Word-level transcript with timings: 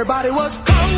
Everybody 0.00 0.30
was 0.30 0.56
kung 0.64 0.89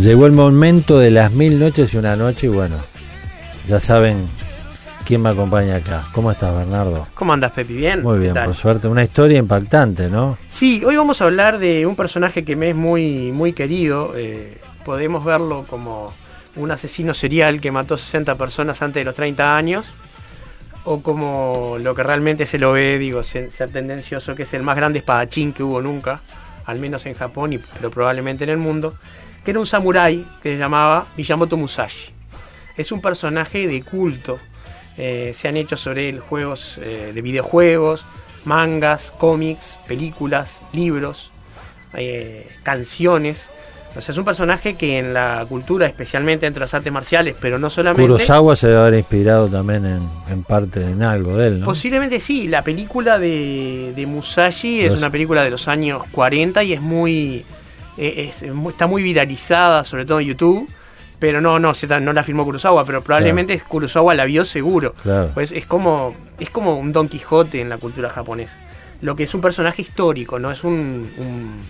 Llegó 0.00 0.24
el 0.24 0.32
momento 0.32 0.98
de 0.98 1.10
las 1.10 1.32
mil 1.32 1.58
noches 1.58 1.92
y 1.92 1.98
una 1.98 2.16
noche 2.16 2.46
y 2.46 2.48
bueno, 2.48 2.76
ya 3.68 3.78
saben 3.78 4.26
quién 5.06 5.20
me 5.20 5.28
acompaña 5.28 5.76
acá. 5.76 6.06
¿Cómo 6.12 6.30
estás, 6.30 6.56
Bernardo? 6.56 7.06
¿Cómo 7.12 7.34
andas, 7.34 7.52
Pepi? 7.52 7.74
¿Bien? 7.74 8.02
Muy 8.02 8.18
bien, 8.18 8.32
por 8.32 8.54
suerte. 8.54 8.88
Una 8.88 9.02
historia 9.02 9.36
impactante, 9.36 10.08
¿no? 10.08 10.38
Sí, 10.48 10.82
hoy 10.86 10.96
vamos 10.96 11.20
a 11.20 11.24
hablar 11.24 11.58
de 11.58 11.84
un 11.84 11.96
personaje 11.96 12.46
que 12.46 12.56
me 12.56 12.70
es 12.70 12.76
muy, 12.76 13.30
muy 13.30 13.52
querido. 13.52 14.14
eh, 14.16 14.56
podemos 14.86 15.22
verlo 15.22 15.66
como 15.68 16.14
un 16.56 16.70
asesino 16.70 17.12
serial 17.12 17.60
que 17.60 17.70
mató 17.70 17.98
60 17.98 18.36
personas 18.36 18.80
antes 18.80 19.02
de 19.02 19.04
los 19.04 19.14
30 19.14 19.54
años. 19.54 19.84
O 20.84 21.02
como 21.02 21.76
lo 21.78 21.94
que 21.94 22.02
realmente 22.02 22.46
se 22.46 22.58
lo 22.58 22.72
ve, 22.72 22.98
digo, 22.98 23.22
ser, 23.22 23.50
ser 23.50 23.70
tendencioso, 23.70 24.34
que 24.34 24.44
es 24.44 24.54
el 24.54 24.62
más 24.62 24.76
grande 24.76 25.00
espadachín 25.00 25.52
que 25.52 25.62
hubo 25.62 25.82
nunca, 25.82 26.22
al 26.64 26.78
menos 26.78 27.04
en 27.04 27.12
Japón, 27.12 27.52
y, 27.52 27.58
pero 27.58 27.90
probablemente 27.90 28.44
en 28.44 28.50
el 28.50 28.56
mundo, 28.56 28.94
que 29.44 29.50
era 29.52 29.60
un 29.60 29.66
samurái 29.66 30.26
que 30.42 30.52
se 30.52 30.58
llamaba 30.58 31.06
Miyamoto 31.16 31.56
Musashi. 31.56 32.10
Es 32.76 32.92
un 32.92 33.00
personaje 33.00 33.66
de 33.66 33.82
culto. 33.82 34.38
eh, 34.98 35.32
se 35.34 35.48
han 35.48 35.56
hecho 35.56 35.76
sobre 35.76 36.08
él 36.10 36.20
juegos 36.20 36.78
eh, 36.82 37.12
de 37.14 37.22
videojuegos, 37.22 38.04
mangas, 38.44 39.12
cómics, 39.16 39.78
películas, 39.86 40.60
libros, 40.72 41.30
eh, 41.94 42.46
canciones. 42.62 43.44
O 43.96 44.00
sea, 44.00 44.12
es 44.12 44.18
un 44.18 44.24
personaje 44.24 44.74
que 44.74 44.98
en 44.98 45.12
la 45.14 45.44
cultura, 45.48 45.86
especialmente 45.86 46.46
entre 46.46 46.60
las 46.60 46.72
artes 46.74 46.92
marciales, 46.92 47.34
pero 47.40 47.58
no 47.58 47.70
solamente... 47.70 48.02
Kurosawa 48.02 48.54
se 48.56 48.68
debe 48.68 48.78
haber 48.80 48.94
inspirado 48.94 49.48
también 49.48 49.84
en, 49.84 50.00
en 50.30 50.42
parte 50.44 50.82
en 50.84 51.02
algo 51.02 51.36
de 51.36 51.48
él, 51.48 51.60
¿no? 51.60 51.66
Posiblemente 51.66 52.20
sí, 52.20 52.46
la 52.46 52.62
película 52.62 53.18
de, 53.18 53.92
de 53.96 54.06
Musashi 54.06 54.82
es 54.82 54.92
una 54.96 55.10
película 55.10 55.42
de 55.42 55.50
los 55.50 55.66
años 55.66 56.02
40 56.12 56.62
y 56.62 56.72
es 56.74 56.80
muy, 56.80 57.44
es 58.08 58.42
muy- 58.54 58.72
está 58.72 58.86
muy 58.86 59.02
viralizada, 59.02 59.84
sobre 59.84 60.04
todo 60.04 60.20
en 60.20 60.26
YouTube, 60.28 60.68
pero 61.18 61.40
no, 61.40 61.58
no, 61.58 61.72
no 62.00 62.12
la 62.12 62.22
filmó 62.24 62.44
Kurosawa, 62.44 62.84
pero 62.84 63.02
probablemente 63.02 63.58
Kurosawa 63.60 64.14
la 64.14 64.24
vio 64.24 64.44
seguro. 64.44 64.94
Claro. 65.02 65.30
Pues 65.34 65.52
es 65.52 65.66
como, 65.66 66.14
es 66.38 66.48
como 66.50 66.78
un 66.78 66.92
Don 66.92 67.08
Quijote 67.08 67.60
en 67.60 67.68
la 67.68 67.76
cultura 67.78 68.08
japonesa. 68.10 68.56
Lo 69.02 69.14
que 69.16 69.24
es 69.24 69.34
un 69.34 69.40
personaje 69.40 69.82
histórico, 69.82 70.38
no 70.38 70.50
es 70.50 70.64
un, 70.64 71.10
un- 71.18 71.60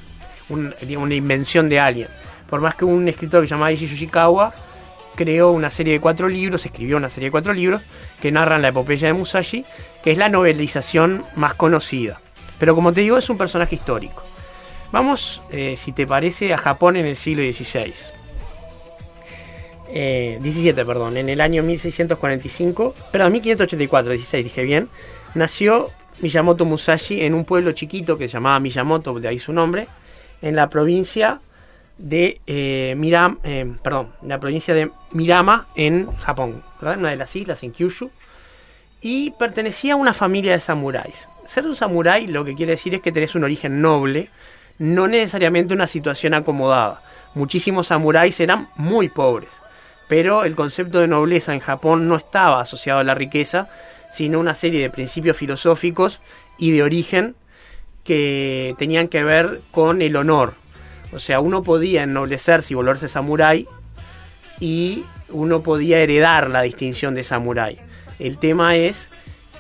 un- 0.51 0.75
digamos, 0.83 1.07
una 1.07 1.15
invención 1.15 1.69
de 1.69 1.81
alguien. 1.81 2.09
Por 2.49 2.61
más 2.61 2.75
que 2.75 2.85
un 2.85 3.07
escritor 3.09 3.41
que 3.43 3.49
se 3.49 3.55
llamaba 3.55 3.73
Ishi 3.73 3.87
Yoshikawa 3.89 4.53
creó 5.17 5.51
una 5.51 5.71
serie 5.71 5.95
de 5.95 6.01
cuatro 6.01 6.29
libros, 6.29 6.65
escribió 6.65 6.97
una 6.97 7.09
serie 7.09 7.27
de 7.29 7.31
cuatro 7.33 7.53
libros 7.53 7.83
que 8.23 8.31
narran 8.33 8.63
la 8.63 8.69
epopeya 8.69 9.09
de 9.09 9.13
Musashi, 9.15 9.65
que 10.03 10.13
es 10.13 10.19
la 10.19 10.29
novelización 10.29 11.23
más 11.37 11.55
conocida. 11.55 12.21
Pero 12.59 12.75
como 12.75 12.93
te 12.93 13.01
digo, 13.03 13.19
es 13.19 13.29
un 13.31 13.39
personaje 13.39 13.75
histórico. 13.75 14.23
Vamos, 14.93 15.41
eh, 15.51 15.77
si 15.77 15.93
te 15.93 16.07
parece, 16.07 16.53
a 16.53 16.59
Japón 16.59 16.97
en 16.97 17.07
el 17.07 17.17
siglo 17.17 17.43
XVI. 17.43 17.93
Eh, 19.93 20.39
17, 20.41 20.85
perdón, 20.85 21.17
en 21.17 21.29
el 21.29 21.41
año 21.41 21.63
1645, 21.63 22.95
perdón, 23.11 23.33
1584, 23.33 24.13
16, 24.13 24.45
dije 24.45 24.63
bien, 24.63 24.89
nació 25.35 25.89
Miyamoto 26.21 26.65
Musashi 26.65 27.23
en 27.23 27.35
un 27.35 27.45
pueblo 27.45 27.73
chiquito 27.73 28.17
que 28.17 28.29
se 28.29 28.35
llamaba 28.35 28.61
Miyamoto, 28.61 29.19
de 29.19 29.29
ahí 29.29 29.39
su 29.39 29.53
nombre, 29.53 29.89
en 30.43 30.55
la 30.55 30.69
provincia 30.69 31.41
de 31.99 32.41
eh, 32.47 32.95
Miram, 32.97 33.39
eh, 33.43 33.71
perdón, 33.83 34.11
la 34.23 34.39
provincia 34.39 34.75
de 34.75 34.91
Mirama 35.13 35.67
en 35.75 36.11
Japón, 36.17 36.63
¿verdad? 36.81 36.99
una 36.99 37.11
de 37.11 37.17
las 37.17 37.35
islas 37.37 37.63
en 37.63 37.73
Kyushu, 37.73 38.11
y 39.03 39.33
pertenecía 39.33 39.95
a 39.95 39.97
una 39.97 40.15
familia 40.15 40.53
de 40.53 40.61
samuráis. 40.61 41.27
Ser 41.47 41.67
un 41.67 41.75
samurái 41.75 42.27
lo 42.27 42.45
que 42.45 42.55
quiere 42.55 42.73
decir 42.73 42.95
es 42.95 43.01
que 43.01 43.13
tenés 43.13 43.35
un 43.35 43.45
origen 43.45 43.81
noble, 43.81 44.29
no 44.81 45.07
necesariamente 45.09 45.75
una 45.75 45.87
situación 45.87 46.33
acomodada. 46.33 47.03
Muchísimos 47.35 47.89
samuráis 47.89 48.41
eran 48.41 48.69
muy 48.77 49.11
pobres, 49.11 49.51
pero 50.09 50.45
el 50.45 50.57
concepto 50.57 51.01
de 51.01 51.07
nobleza 51.07 51.53
en 51.53 51.61
Japón 51.61 52.09
no 52.09 52.17
estaba 52.17 52.63
asociado 52.63 52.99
a 52.99 53.05
la 53.05 53.13
riqueza, 53.13 53.69
sino 54.11 54.41
una 54.41 54.55
serie 54.55 54.81
de 54.81 54.89
principios 54.89 55.37
filosóficos 55.37 56.19
y 56.57 56.71
de 56.73 56.83
origen 56.83 57.37
que 58.05 58.75
tenían 58.79 59.09
que 59.09 59.23
ver 59.23 59.61
con 59.71 60.01
el 60.01 60.17
honor. 60.17 60.55
O 61.13 61.19
sea, 61.19 61.41
uno 61.41 61.63
podía 61.63 62.05
ennoblecerse 62.05 62.73
y 62.73 62.77
volverse 62.77 63.09
samurái 63.09 63.69
y 64.61 65.05
uno 65.29 65.63
podía 65.63 65.99
heredar 65.99 66.49
la 66.49 66.63
distinción 66.63 67.15
de 67.15 67.23
samurái. 67.23 67.77
El 68.19 68.39
tema 68.39 68.77
es 68.77 69.11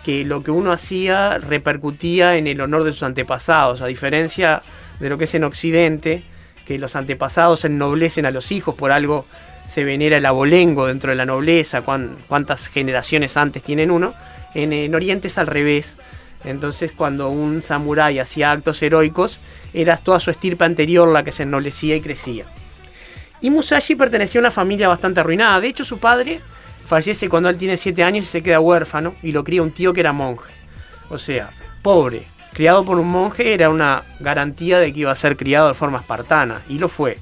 que 0.02 0.25
lo 0.25 0.42
que 0.42 0.50
uno 0.50 0.72
hacía 0.72 1.37
repercutía 1.37 2.38
en 2.38 2.47
el 2.47 2.62
honor 2.62 2.84
de 2.84 2.92
sus 2.92 3.02
antepasados, 3.02 3.82
a 3.82 3.87
diferencia 3.87 4.62
de 5.00 5.09
lo 5.09 5.19
que 5.19 5.25
es 5.25 5.34
en 5.34 5.44
Occidente, 5.44 6.22
que 6.66 6.78
los 6.78 6.94
antepasados 6.94 7.65
ennoblecen 7.65 8.27
a 8.27 8.31
los 8.31 8.53
hijos, 8.53 8.75
por 8.75 8.93
algo 8.93 9.27
se 9.66 9.84
venera 9.84 10.16
el 10.16 10.27
abolengo 10.27 10.87
dentro 10.87 11.11
de 11.11 11.16
la 11.16 11.27
nobleza, 11.27 11.83
cuán- 11.83 12.16
cuántas 12.28 12.69
generaciones 12.69 13.37
antes 13.37 13.62
tienen 13.62 13.91
uno, 13.91 14.15
en, 14.55 14.72
en 14.72 14.94
Oriente 14.94 15.28
es 15.28 15.38
al 15.38 15.47
revés. 15.47 15.97
Entonces 16.44 16.93
cuando 16.93 17.28
un 17.28 17.62
samurái 17.62 18.19
hacía 18.19 18.50
actos 18.53 18.83
heroicos, 18.83 19.38
era 19.72 19.97
toda 19.97 20.19
su 20.21 20.31
estirpe 20.31 20.65
anterior 20.65 21.06
la 21.09 21.22
que 21.22 21.32
se 21.32 21.44
ennoblecía 21.44 21.97
y 21.97 22.00
crecía. 22.00 22.44
Y 23.41 23.50
Musashi 23.50 23.94
pertenecía 23.94 24.41
a 24.41 24.43
una 24.43 24.50
familia 24.50 24.88
bastante 24.88 25.21
arruinada. 25.21 25.61
De 25.61 25.69
hecho, 25.69 25.84
su 25.84 25.99
padre 25.99 26.41
fallece 26.84 27.28
cuando 27.28 27.49
él 27.49 27.56
tiene 27.56 27.77
7 27.77 28.03
años 28.03 28.25
y 28.25 28.28
se 28.28 28.43
queda 28.43 28.61
huérfano 28.61 29.15
y 29.22 29.32
lo 29.32 29.44
cría 29.44 29.62
un 29.62 29.71
tío 29.71 29.93
que 29.93 30.00
era 30.00 30.12
monje. 30.12 30.53
O 31.09 31.17
sea, 31.19 31.50
pobre, 31.82 32.25
criado 32.53 32.84
por 32.84 32.99
un 32.99 33.09
monje 33.09 33.55
era 33.55 33.71
una 33.71 34.02
garantía 34.19 34.79
de 34.79 34.93
que 34.93 35.00
iba 35.00 35.12
a 35.12 35.17
ser 35.17 35.37
criado 35.37 35.69
de 35.69 35.75
forma 35.75 35.99
espartana. 35.99 36.62
Y 36.69 36.79
lo 36.79 36.88
fue. 36.88 37.19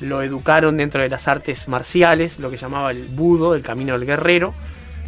Lo 0.00 0.22
educaron 0.22 0.76
dentro 0.76 1.02
de 1.02 1.08
las 1.08 1.28
artes 1.28 1.68
marciales, 1.68 2.38
lo 2.38 2.50
que 2.50 2.56
llamaba 2.56 2.90
el 2.90 3.06
budo, 3.06 3.54
el 3.54 3.62
camino 3.62 3.94
del 3.98 4.06
guerrero, 4.06 4.54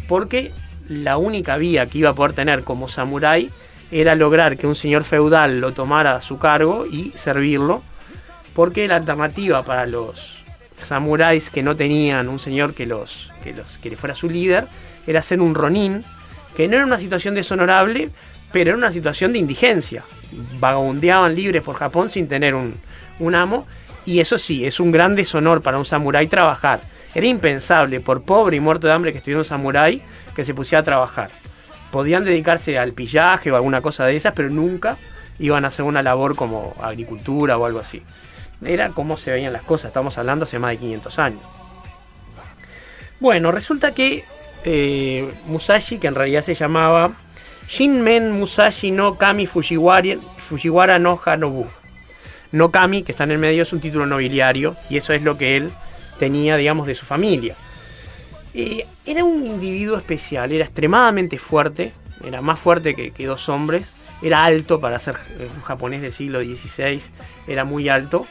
porque 0.07 0.51
la 0.89 1.17
única 1.17 1.57
vía 1.57 1.85
que 1.85 1.99
iba 1.99 2.09
a 2.09 2.15
poder 2.15 2.33
tener 2.33 2.63
como 2.63 2.89
samurái 2.89 3.49
era 3.91 4.15
lograr 4.15 4.57
que 4.57 4.67
un 4.67 4.75
señor 4.75 5.03
feudal 5.03 5.59
lo 5.59 5.73
tomara 5.73 6.15
a 6.15 6.21
su 6.21 6.37
cargo 6.37 6.85
y 6.85 7.11
servirlo, 7.15 7.81
porque 8.53 8.87
la 8.87 8.97
alternativa 8.97 9.63
para 9.63 9.85
los 9.85 10.43
samuráis 10.83 11.49
que 11.49 11.63
no 11.63 11.75
tenían 11.75 12.27
un 12.27 12.39
señor 12.39 12.73
que 12.73 12.85
los 12.85 13.31
que 13.43 13.53
los 13.53 13.77
que 13.77 13.95
fuera 13.95 14.15
su 14.15 14.29
líder 14.29 14.65
era 15.07 15.21
ser 15.21 15.41
un 15.41 15.55
ronin, 15.55 16.03
que 16.55 16.67
no 16.67 16.75
era 16.75 16.85
una 16.85 16.97
situación 16.97 17.35
deshonorable, 17.35 18.09
pero 18.51 18.71
era 18.71 18.77
una 18.77 18.91
situación 18.91 19.33
de 19.33 19.39
indigencia. 19.39 20.03
Vagabundeaban 20.59 21.35
libres 21.35 21.61
por 21.61 21.75
Japón 21.75 22.09
sin 22.09 22.27
tener 22.27 22.55
un, 22.55 22.75
un 23.19 23.35
amo, 23.35 23.67
y 24.05 24.19
eso 24.19 24.37
sí, 24.37 24.65
es 24.65 24.79
un 24.79 24.91
gran 24.91 25.15
deshonor 25.15 25.61
para 25.61 25.77
un 25.77 25.85
samurái 25.85 26.27
trabajar. 26.27 26.81
Era 27.13 27.27
impensable, 27.27 27.99
por 27.99 28.23
pobre 28.23 28.57
y 28.57 28.59
muerto 28.59 28.87
de 28.87 28.93
hambre 28.93 29.11
que 29.11 29.19
estuviera 29.19 29.39
un 29.39 29.45
samurái, 29.45 30.01
que 30.35 30.43
se 30.43 30.53
pusiera 30.53 30.81
a 30.81 30.83
trabajar. 30.83 31.29
Podían 31.91 32.23
dedicarse 32.23 32.77
al 32.77 32.93
pillaje 32.93 33.51
o 33.51 33.55
alguna 33.55 33.81
cosa 33.81 34.05
de 34.05 34.15
esas, 34.15 34.33
pero 34.33 34.49
nunca 34.49 34.97
iban 35.39 35.65
a 35.65 35.69
hacer 35.69 35.83
una 35.83 36.01
labor 36.01 36.35
como 36.35 36.73
agricultura 36.81 37.57
o 37.57 37.65
algo 37.65 37.79
así. 37.79 38.01
Era 38.63 38.89
como 38.89 39.17
se 39.17 39.31
veían 39.31 39.53
las 39.53 39.63
cosas, 39.63 39.87
estamos 39.87 40.17
hablando 40.17 40.45
hace 40.45 40.59
más 40.59 40.71
de 40.71 40.77
500 40.77 41.19
años. 41.19 41.41
Bueno, 43.19 43.51
resulta 43.51 43.91
que 43.91 44.23
eh, 44.63 45.31
Musashi, 45.47 45.97
que 45.97 46.07
en 46.07 46.15
realidad 46.15 46.43
se 46.43 46.55
llamaba 46.55 47.11
Shinmen 47.71 48.33
Musashi 48.33 48.91
no 48.91 49.15
Kami 49.15 49.47
Fujiwara, 49.47 50.17
Fujiwara 50.49 50.99
no 50.99 51.17
Hanobu. 51.25 51.65
No 52.51 52.69
Kami, 52.69 53.03
que 53.03 53.13
está 53.13 53.23
en 53.23 53.31
el 53.31 53.39
medio, 53.39 53.61
es 53.61 53.71
un 53.71 53.79
título 53.79 54.05
nobiliario 54.05 54.75
y 54.89 54.97
eso 54.97 55.13
es 55.13 55.23
lo 55.23 55.37
que 55.37 55.55
él 55.55 55.71
tenía, 56.19 56.57
digamos, 56.57 56.85
de 56.85 56.95
su 56.95 57.05
familia. 57.05 57.55
Era 58.53 59.23
un 59.23 59.45
individuo 59.45 59.97
especial, 59.97 60.51
era 60.51 60.65
extremadamente 60.65 61.39
fuerte, 61.39 61.93
era 62.25 62.41
más 62.41 62.59
fuerte 62.59 62.93
que, 62.93 63.11
que 63.11 63.25
dos 63.25 63.47
hombres, 63.47 63.85
era 64.21 64.43
alto 64.43 64.81
para 64.81 64.99
ser 64.99 65.15
eh, 65.39 65.47
un 65.55 65.61
japonés 65.61 66.01
del 66.01 66.11
siglo 66.11 66.41
XVI, 66.41 67.01
era 67.47 67.63
muy 67.63 67.87
alto 67.87 68.27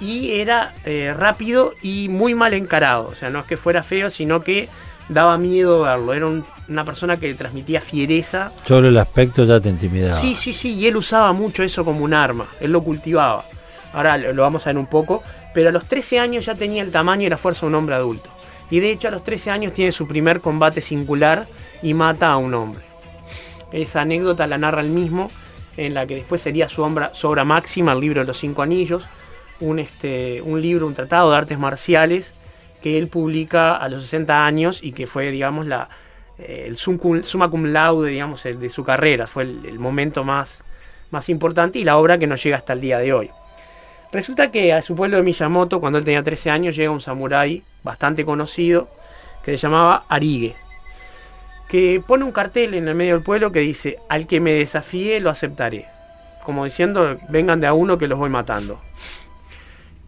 y 0.00 0.34
era 0.38 0.72
eh, 0.84 1.12
rápido 1.16 1.74
y 1.82 2.08
muy 2.08 2.36
mal 2.36 2.54
encarado, 2.54 3.08
o 3.08 3.14
sea, 3.16 3.28
no 3.28 3.40
es 3.40 3.46
que 3.46 3.56
fuera 3.56 3.82
feo, 3.82 4.08
sino 4.08 4.44
que 4.44 4.68
daba 5.08 5.36
miedo 5.38 5.82
verlo, 5.82 6.14
era 6.14 6.26
un- 6.26 6.44
una 6.68 6.84
persona 6.84 7.16
que 7.18 7.34
transmitía 7.34 7.80
fiereza 7.82 8.50
Solo 8.64 8.88
el 8.88 8.96
aspecto 8.96 9.44
ya 9.44 9.60
te 9.60 9.68
intimidaba. 9.68 10.18
Sí, 10.18 10.34
sí, 10.34 10.52
sí, 10.54 10.74
y 10.74 10.86
él 10.86 10.96
usaba 10.96 11.32
mucho 11.32 11.62
eso 11.62 11.84
como 11.84 12.02
un 12.04 12.14
arma, 12.14 12.46
él 12.60 12.72
lo 12.72 12.82
cultivaba. 12.82 13.44
Ahora 13.92 14.16
lo, 14.16 14.32
lo 14.32 14.42
vamos 14.42 14.66
a 14.66 14.70
ver 14.70 14.78
un 14.78 14.86
poco, 14.86 15.22
pero 15.52 15.68
a 15.68 15.72
los 15.72 15.84
13 15.86 16.18
años 16.18 16.46
ya 16.46 16.54
tenía 16.54 16.82
el 16.82 16.90
tamaño 16.90 17.26
y 17.26 17.30
la 17.30 17.36
fuerza 17.36 17.60
de 17.62 17.66
un 17.68 17.74
hombre 17.74 17.94
adulto. 17.94 18.30
Y 18.70 18.80
de 18.80 18.90
hecho 18.90 19.08
a 19.08 19.10
los 19.10 19.22
13 19.24 19.50
años 19.50 19.72
tiene 19.74 19.92
su 19.92 20.08
primer 20.08 20.40
combate 20.40 20.80
singular 20.80 21.46
y 21.82 21.92
mata 21.94 22.32
a 22.32 22.38
un 22.38 22.54
hombre. 22.54 22.82
Esa 23.72 24.00
anécdota 24.02 24.46
la 24.46 24.56
narra 24.58 24.80
él 24.80 24.88
mismo, 24.88 25.30
en 25.76 25.92
la 25.94 26.06
que 26.06 26.14
después 26.14 26.40
sería 26.40 26.68
su 26.68 26.82
obra, 26.82 27.10
su 27.14 27.28
obra 27.28 27.44
máxima, 27.44 27.92
el 27.92 28.00
libro 28.00 28.20
de 28.22 28.26
los 28.26 28.38
cinco 28.38 28.62
anillos, 28.62 29.04
un, 29.60 29.78
este, 29.80 30.40
un 30.42 30.60
libro, 30.62 30.86
un 30.86 30.94
tratado 30.94 31.30
de 31.30 31.36
artes 31.36 31.58
marciales 31.58 32.32
que 32.84 32.98
él 32.98 33.08
publica 33.08 33.76
a 33.76 33.88
los 33.88 34.02
60 34.02 34.44
años 34.44 34.80
y 34.82 34.92
que 34.92 35.06
fue, 35.06 35.30
digamos, 35.30 35.66
la, 35.66 35.88
eh, 36.38 36.66
el 36.66 36.76
sum 36.76 37.00
summa 37.22 37.48
cum 37.48 37.64
laude, 37.72 38.10
digamos, 38.10 38.44
el 38.44 38.60
de 38.60 38.68
su 38.68 38.84
carrera. 38.84 39.26
Fue 39.26 39.44
el, 39.44 39.78
momento 39.78 40.22
más, 40.22 40.62
más 41.10 41.30
importante 41.30 41.78
y 41.78 41.84
la 41.84 41.96
obra 41.96 42.18
que 42.18 42.26
nos 42.26 42.42
llega 42.42 42.58
hasta 42.58 42.74
el 42.74 42.82
día 42.82 42.98
de 42.98 43.14
hoy. 43.14 43.30
Resulta 44.12 44.50
que 44.50 44.74
a 44.74 44.82
su 44.82 44.94
pueblo 44.94 45.16
de 45.16 45.22
Miyamoto, 45.22 45.80
cuando 45.80 45.98
él 45.98 46.04
tenía 46.04 46.22
13 46.22 46.50
años, 46.50 46.76
llega 46.76 46.90
un 46.90 47.00
samurái 47.00 47.62
bastante 47.82 48.26
conocido 48.26 48.90
que 49.42 49.52
se 49.52 49.56
llamaba 49.56 50.04
Arige, 50.10 50.54
que 51.70 52.02
pone 52.06 52.26
un 52.26 52.32
cartel 52.32 52.74
en 52.74 52.86
el 52.86 52.94
medio 52.94 53.14
del 53.14 53.22
pueblo 53.22 53.50
que 53.50 53.60
dice, 53.60 53.98
al 54.10 54.26
que 54.26 54.40
me 54.40 54.52
desafíe 54.52 55.20
lo 55.20 55.30
aceptaré. 55.30 55.86
Como 56.44 56.66
diciendo, 56.66 57.16
vengan 57.30 57.62
de 57.62 57.66
a 57.66 57.72
uno 57.72 57.96
que 57.96 58.08
los 58.08 58.18
voy 58.18 58.28
matando. 58.28 58.78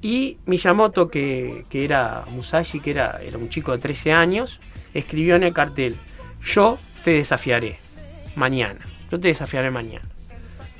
Y 0.07 0.39
Miyamoto, 0.47 1.09
que, 1.09 1.65
que 1.69 1.85
era 1.85 2.23
Musashi, 2.31 2.79
que 2.79 2.93
era, 2.93 3.19
era 3.25 3.39
un 3.39 3.49
chico 3.49 3.73
de 3.73 3.79
13 3.79 4.13
años, 4.13 4.61
escribió 4.95 5.35
en 5.35 5.43
el 5.43 5.53
cartel, 5.53 5.97
yo 6.45 6.79
te 7.03 7.11
desafiaré 7.11 7.81
mañana, 8.37 8.87
yo 9.11 9.19
te 9.19 9.27
desafiaré 9.27 9.73
mañana. 9.73 10.09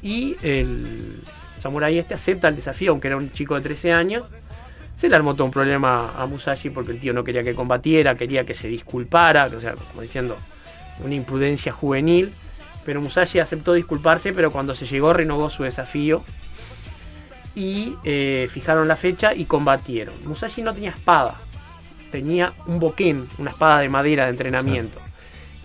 Y 0.01 0.37
el 0.45 1.25
samurái 1.59 1.99
este 1.99 2.15
acepta 2.15 2.47
el 2.47 2.55
desafío, 2.55 2.93
aunque 2.93 3.09
era 3.09 3.17
un 3.17 3.33
chico 3.33 3.57
de 3.57 3.63
13 3.63 3.93
años. 3.93 4.27
Se 4.95 5.09
le 5.09 5.17
armó 5.17 5.35
todo 5.35 5.47
un 5.47 5.51
problema 5.51 6.13
a 6.17 6.25
Musashi 6.27 6.71
porque 6.71 6.93
el 6.93 7.01
tío 7.01 7.13
no 7.13 7.25
quería 7.25 7.43
que 7.43 7.57
combatiera, 7.57 8.15
quería 8.15 8.47
que 8.47 8.55
se 8.55 8.69
disculpara, 8.69 9.47
o 9.47 9.61
sea, 9.61 9.75
como 9.75 10.03
diciendo, 10.03 10.37
una 11.05 11.17
imprudencia 11.17 11.73
juvenil. 11.73 12.33
Pero 12.85 13.01
Musashi 13.01 13.41
aceptó 13.41 13.73
disculparse, 13.73 14.33
pero 14.33 14.53
cuando 14.53 14.73
se 14.77 14.87
llegó 14.87 15.13
renovó 15.13 15.51
su 15.51 15.65
desafío 15.65 16.23
y 17.57 17.97
eh, 18.05 18.49
fijaron 18.53 18.87
la 18.87 18.95
fecha 18.95 19.35
y 19.35 19.47
combatieron. 19.47 20.15
Musashi 20.25 20.63
no 20.63 20.75
tenía 20.75 20.91
espada, 20.91 21.35
tenía 22.13 22.53
un 22.67 22.79
boquén, 22.79 23.27
una 23.39 23.51
espada 23.51 23.81
de 23.81 23.89
madera 23.89 24.25
de 24.27 24.31
entrenamiento. 24.31 25.01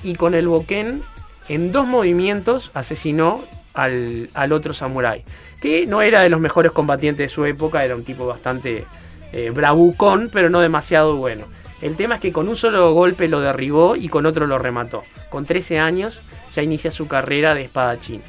Y 0.01 0.15
con 0.15 0.33
el 0.33 0.47
boquén, 0.47 1.03
en 1.49 1.71
dos 1.71 1.85
movimientos, 1.85 2.71
asesinó 2.73 3.43
al, 3.73 4.29
al 4.33 4.53
otro 4.53 4.73
samurái, 4.73 5.23
que 5.61 5.85
no 5.85 6.01
era 6.01 6.21
de 6.21 6.29
los 6.29 6.39
mejores 6.39 6.71
combatientes 6.71 7.25
de 7.25 7.29
su 7.29 7.45
época, 7.45 7.85
era 7.85 7.95
un 7.95 8.05
tipo 8.05 8.25
bastante 8.25 8.85
eh, 9.33 9.49
bravucón, 9.51 10.29
pero 10.31 10.49
no 10.49 10.61
demasiado 10.61 11.17
bueno. 11.17 11.45
El 11.81 11.95
tema 11.95 12.15
es 12.15 12.21
que 12.21 12.31
con 12.31 12.47
un 12.47 12.55
solo 12.55 12.94
golpe 12.94 13.27
lo 13.27 13.41
derribó 13.41 13.95
y 13.95 14.07
con 14.07 14.25
otro 14.25 14.47
lo 14.47 14.57
remató. 14.57 15.03
Con 15.29 15.45
13 15.45 15.79
años 15.79 16.21
ya 16.55 16.61
inicia 16.61 16.91
su 16.91 17.07
carrera 17.07 17.53
de 17.53 17.63
espadachín. 17.63 18.21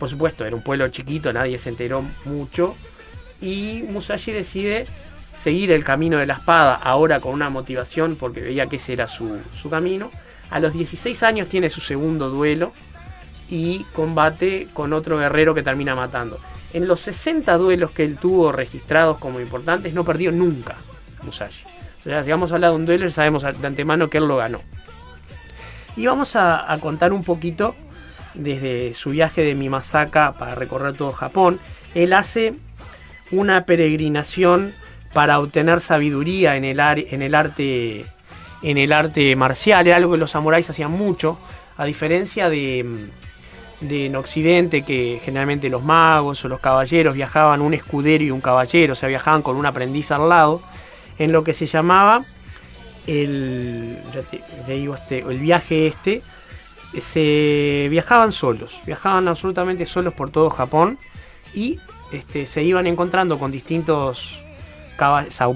Por 0.00 0.08
supuesto, 0.08 0.46
era 0.46 0.56
un 0.56 0.62
pueblo 0.62 0.88
chiquito, 0.88 1.30
nadie 1.30 1.58
se 1.58 1.68
enteró 1.68 2.02
mucho. 2.24 2.74
Y 3.38 3.84
Musashi 3.86 4.32
decide 4.32 4.86
seguir 5.38 5.70
el 5.72 5.84
camino 5.84 6.16
de 6.16 6.24
la 6.26 6.34
espada, 6.34 6.74
ahora 6.74 7.20
con 7.20 7.34
una 7.34 7.50
motivación, 7.50 8.16
porque 8.16 8.40
veía 8.40 8.66
que 8.66 8.76
ese 8.76 8.94
era 8.94 9.06
su, 9.06 9.38
su 9.60 9.68
camino. 9.68 10.10
A 10.48 10.58
los 10.58 10.72
16 10.72 11.22
años 11.22 11.48
tiene 11.48 11.68
su 11.68 11.82
segundo 11.82 12.30
duelo 12.30 12.72
y 13.50 13.84
combate 13.92 14.68
con 14.72 14.94
otro 14.94 15.18
guerrero 15.18 15.54
que 15.54 15.62
termina 15.62 15.94
matando. 15.94 16.40
En 16.72 16.88
los 16.88 17.00
60 17.00 17.58
duelos 17.58 17.90
que 17.90 18.04
él 18.04 18.16
tuvo 18.16 18.52
registrados 18.52 19.18
como 19.18 19.38
importantes, 19.38 19.92
no 19.92 20.02
perdió 20.06 20.32
nunca 20.32 20.76
Musashi. 21.24 21.64
O 22.00 22.04
sea, 22.04 22.24
si 22.24 22.30
vamos 22.30 22.52
a 22.52 22.54
hablar 22.54 22.70
de 22.70 22.76
un 22.76 22.86
duelo, 22.86 23.10
sabemos 23.10 23.42
de 23.42 23.66
antemano 23.66 24.08
que 24.08 24.16
él 24.16 24.26
lo 24.26 24.38
ganó. 24.38 24.62
Y 25.94 26.06
vamos 26.06 26.36
a 26.36 26.74
contar 26.80 27.12
un 27.12 27.22
poquito 27.22 27.76
desde 28.34 28.94
su 28.94 29.10
viaje 29.10 29.42
de 29.42 29.54
Mimasaka 29.54 30.32
para 30.38 30.54
recorrer 30.54 30.96
todo 30.96 31.12
Japón. 31.12 31.60
Él 31.94 32.12
hace 32.12 32.54
una 33.30 33.64
peregrinación 33.64 34.72
para 35.12 35.38
obtener 35.40 35.80
sabiduría 35.80 36.56
en 36.56 36.64
el, 36.64 36.80
en 36.80 37.22
el 37.22 37.34
arte 37.34 38.04
en 38.62 38.76
el 38.76 38.92
arte 38.92 39.34
marcial, 39.36 39.86
era 39.86 39.96
algo 39.96 40.12
que 40.12 40.18
los 40.18 40.30
samuráis 40.30 40.68
hacían 40.68 40.90
mucho, 40.90 41.38
a 41.78 41.84
diferencia 41.86 42.50
de, 42.50 42.84
de 43.80 44.06
en 44.06 44.16
Occidente 44.16 44.82
que 44.82 45.20
generalmente 45.24 45.68
los 45.70 45.82
magos 45.82 46.44
o 46.44 46.48
los 46.48 46.60
caballeros 46.60 47.14
viajaban 47.14 47.62
un 47.62 47.74
escudero 47.74 48.22
y 48.22 48.30
un 48.30 48.40
caballero, 48.40 48.92
o 48.92 48.96
sea, 48.96 49.08
viajaban 49.08 49.42
con 49.42 49.56
un 49.56 49.66
aprendiz 49.66 50.10
al 50.10 50.28
lado, 50.28 50.60
en 51.18 51.32
lo 51.32 51.42
que 51.42 51.54
se 51.54 51.66
llamaba 51.66 52.22
el, 53.06 53.98
este, 54.14 55.24
el 55.26 55.38
viaje 55.38 55.86
este, 55.86 56.22
se 56.98 57.86
viajaban 57.90 58.32
solos, 58.32 58.78
viajaban 58.86 59.28
absolutamente 59.28 59.86
solos 59.86 60.14
por 60.14 60.30
todo 60.30 60.50
Japón 60.50 60.98
y 61.54 61.78
este, 62.12 62.46
se 62.46 62.62
iban 62.62 62.86
encontrando 62.86 63.38
con 63.38 63.50
distintos 63.50 64.40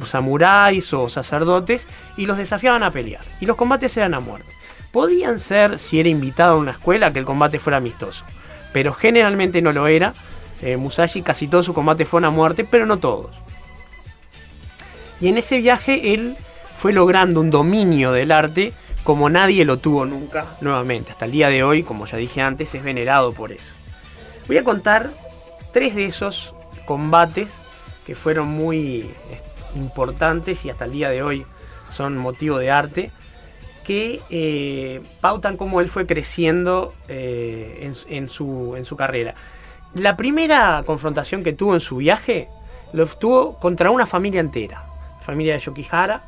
samuráis 0.04 0.92
o 0.94 1.08
sacerdotes 1.08 1.86
y 2.16 2.26
los 2.26 2.38
desafiaban 2.38 2.82
a 2.82 2.90
pelear. 2.90 3.22
Y 3.40 3.46
los 3.46 3.56
combates 3.56 3.96
eran 3.96 4.14
a 4.14 4.20
muerte. 4.20 4.50
Podían 4.90 5.40
ser, 5.40 5.78
si 5.78 6.00
era 6.00 6.08
invitado 6.08 6.54
a 6.54 6.58
una 6.58 6.70
escuela, 6.72 7.12
que 7.12 7.18
el 7.18 7.24
combate 7.24 7.58
fuera 7.58 7.78
amistoso, 7.78 8.24
pero 8.72 8.92
generalmente 8.92 9.60
no 9.60 9.72
lo 9.72 9.86
era. 9.86 10.14
Eh, 10.62 10.76
Musashi 10.76 11.22
casi 11.22 11.48
todos 11.48 11.66
sus 11.66 11.74
combates 11.74 12.08
fueron 12.08 12.28
a 12.28 12.30
muerte, 12.30 12.64
pero 12.64 12.86
no 12.86 12.98
todos. 12.98 13.32
Y 15.20 15.28
en 15.28 15.38
ese 15.38 15.58
viaje 15.58 16.14
él 16.14 16.36
fue 16.78 16.92
logrando 16.92 17.40
un 17.40 17.50
dominio 17.50 18.12
del 18.12 18.30
arte 18.30 18.72
como 19.04 19.28
nadie 19.28 19.64
lo 19.66 19.78
tuvo 19.78 20.06
nunca 20.06 20.46
nuevamente. 20.60 21.12
Hasta 21.12 21.26
el 21.26 21.32
día 21.32 21.48
de 21.48 21.62
hoy, 21.62 21.82
como 21.82 22.06
ya 22.06 22.16
dije 22.16 22.40
antes, 22.40 22.74
es 22.74 22.82
venerado 22.82 23.32
por 23.32 23.52
eso. 23.52 23.72
Voy 24.48 24.56
a 24.56 24.64
contar 24.64 25.10
tres 25.72 25.94
de 25.94 26.06
esos 26.06 26.54
combates 26.86 27.54
que 28.06 28.14
fueron 28.14 28.48
muy 28.48 29.08
importantes 29.76 30.64
y 30.64 30.70
hasta 30.70 30.86
el 30.86 30.92
día 30.92 31.10
de 31.10 31.22
hoy 31.22 31.46
son 31.90 32.16
motivo 32.16 32.58
de 32.58 32.70
arte, 32.70 33.10
que 33.84 34.20
eh, 34.30 35.02
pautan 35.20 35.56
cómo 35.58 35.80
él 35.80 35.88
fue 35.88 36.06
creciendo 36.06 36.94
eh, 37.08 37.78
en, 37.82 38.16
en 38.16 38.28
su, 38.28 38.74
en 38.76 38.86
su 38.86 38.96
carrera. 38.96 39.34
La 39.94 40.16
primera 40.16 40.82
confrontación 40.86 41.44
que 41.44 41.52
tuvo 41.52 41.74
en 41.74 41.80
su 41.80 41.98
viaje 41.98 42.48
lo 42.94 43.06
tuvo 43.06 43.58
contra 43.58 43.90
una 43.90 44.06
familia 44.06 44.40
entera, 44.40 44.86
familia 45.20 45.54
de 45.54 45.60
Yokihara, 45.60 46.22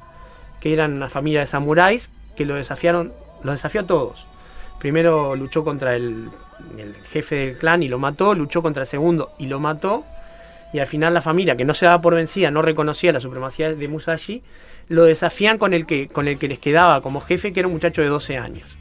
que 0.61 0.73
eran 0.73 0.93
una 0.93 1.09
familia 1.09 1.41
de 1.41 1.47
samuráis 1.47 2.11
que 2.37 2.45
lo 2.45 2.55
desafiaron, 2.55 3.13
los 3.43 3.55
desafió 3.55 3.81
a 3.83 3.87
todos. 3.87 4.27
Primero 4.79 5.35
luchó 5.37 5.65
contra 5.65 5.97
el, 5.97 6.29
jefe 7.11 7.35
del 7.37 7.57
clan 7.59 7.83
y 7.83 7.89
lo 7.89 7.99
mató, 7.99 8.35
luchó 8.35 8.63
contra 8.63 8.83
el 8.83 8.87
segundo 8.87 9.33
y 9.39 9.47
lo 9.47 9.59
mató, 9.59 10.05
y 10.73 10.79
al 10.79 10.87
final 10.87 11.15
la 11.15 11.21
familia, 11.21 11.57
que 11.57 11.65
no 11.65 11.75
se 11.75 11.87
daba 11.87 12.01
por 12.03 12.15
vencida, 12.15 12.51
no 12.51 12.61
reconocía 12.63 13.13
la 13.13 13.21
supremacía 13.21 13.75
de 13.75 13.89
Musashi, 13.89 14.43
lo 14.89 15.05
desafían 15.05 15.59
con 15.59 15.73
el 15.75 15.87
que, 15.87 16.09
con 16.09 16.29
el 16.29 16.39
que 16.39 16.49
les 16.49 16.59
quedaba 16.59 17.01
como 17.01 17.21
jefe, 17.21 17.53
que 17.53 17.61
era 17.61 17.67
un 17.69 17.75
muchacho 17.75 18.03
de 18.03 18.09
12 18.09 18.37
años. 18.37 18.77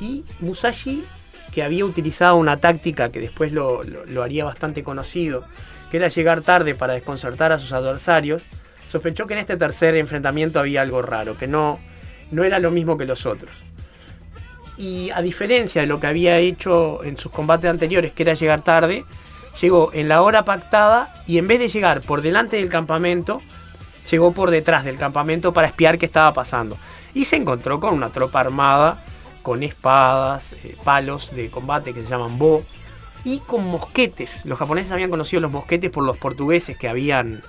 Y 0.00 0.24
Musashi, 0.40 1.04
que 1.52 1.62
había 1.62 1.84
utilizado 1.84 2.36
una 2.36 2.58
táctica 2.58 3.08
que 3.08 3.20
después 3.20 3.52
lo, 3.52 3.82
lo- 3.82 4.04
lo 4.04 4.22
haría 4.22 4.44
bastante 4.44 4.82
conocido, 4.82 5.44
que 5.90 5.96
era 5.96 6.08
llegar 6.08 6.42
tarde 6.42 6.74
para 6.74 6.94
desconcertar 6.94 7.52
a 7.52 7.58
sus 7.58 7.72
adversarios, 7.72 8.42
sospechó 8.88 9.26
que 9.26 9.34
en 9.34 9.40
este 9.40 9.56
tercer 9.56 9.96
enfrentamiento 9.96 10.60
había 10.60 10.82
algo 10.82 11.00
raro, 11.02 11.36
que 11.38 11.46
no, 11.46 11.80
no 12.30 12.44
era 12.44 12.58
lo 12.58 12.70
mismo 12.70 12.96
que 12.96 13.04
los 13.04 13.26
otros. 13.26 13.52
Y 14.78 15.10
a 15.10 15.22
diferencia 15.22 15.80
de 15.80 15.86
lo 15.86 16.00
que 16.00 16.06
había 16.06 16.38
hecho 16.38 17.02
en 17.02 17.16
sus 17.16 17.32
combates 17.32 17.70
anteriores, 17.70 18.12
que 18.12 18.22
era 18.22 18.34
llegar 18.34 18.62
tarde, 18.62 19.04
llegó 19.60 19.90
en 19.92 20.08
la 20.08 20.22
hora 20.22 20.44
pactada 20.44 21.14
y 21.26 21.38
en 21.38 21.46
vez 21.46 21.58
de 21.58 21.68
llegar 21.68 22.02
por 22.02 22.22
delante 22.22 22.56
del 22.56 22.68
campamento, 22.68 23.40
llegó 24.10 24.32
por 24.32 24.50
detrás 24.50 24.84
del 24.84 24.96
campamento 24.96 25.52
para 25.52 25.68
espiar 25.68 25.98
qué 25.98 26.06
estaba 26.06 26.32
pasando. 26.34 26.76
Y 27.14 27.24
se 27.24 27.36
encontró 27.36 27.80
con 27.80 27.94
una 27.94 28.10
tropa 28.10 28.40
armada, 28.40 29.02
con 29.42 29.62
espadas, 29.62 30.52
eh, 30.64 30.76
palos 30.84 31.34
de 31.34 31.50
combate 31.50 31.94
que 31.94 32.02
se 32.02 32.08
llaman 32.08 32.38
bo, 32.38 32.62
y 33.24 33.38
con 33.38 33.64
mosquetes. 33.64 34.44
Los 34.44 34.58
japoneses 34.58 34.92
habían 34.92 35.10
conocido 35.10 35.40
los 35.40 35.52
mosquetes 35.52 35.90
por 35.90 36.04
los 36.04 36.18
portugueses 36.18 36.76
que 36.76 36.88
habían 36.88 37.42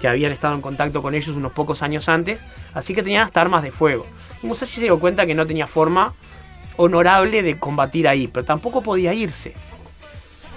que 0.00 0.08
habían 0.08 0.32
estado 0.32 0.54
en 0.54 0.60
contacto 0.60 1.02
con 1.02 1.14
ellos 1.14 1.36
unos 1.36 1.52
pocos 1.52 1.82
años 1.82 2.08
antes, 2.08 2.40
así 2.74 2.94
que 2.94 3.02
tenían 3.02 3.24
hasta 3.24 3.40
armas 3.40 3.62
de 3.62 3.70
fuego. 3.70 4.06
Y 4.42 4.46
Musashi 4.46 4.76
se 4.76 4.82
dio 4.82 5.00
cuenta 5.00 5.26
que 5.26 5.34
no 5.34 5.46
tenía 5.46 5.66
forma 5.66 6.14
honorable 6.76 7.42
de 7.42 7.58
combatir 7.58 8.06
ahí, 8.08 8.28
pero 8.28 8.44
tampoco 8.44 8.82
podía 8.82 9.12
irse. 9.12 9.54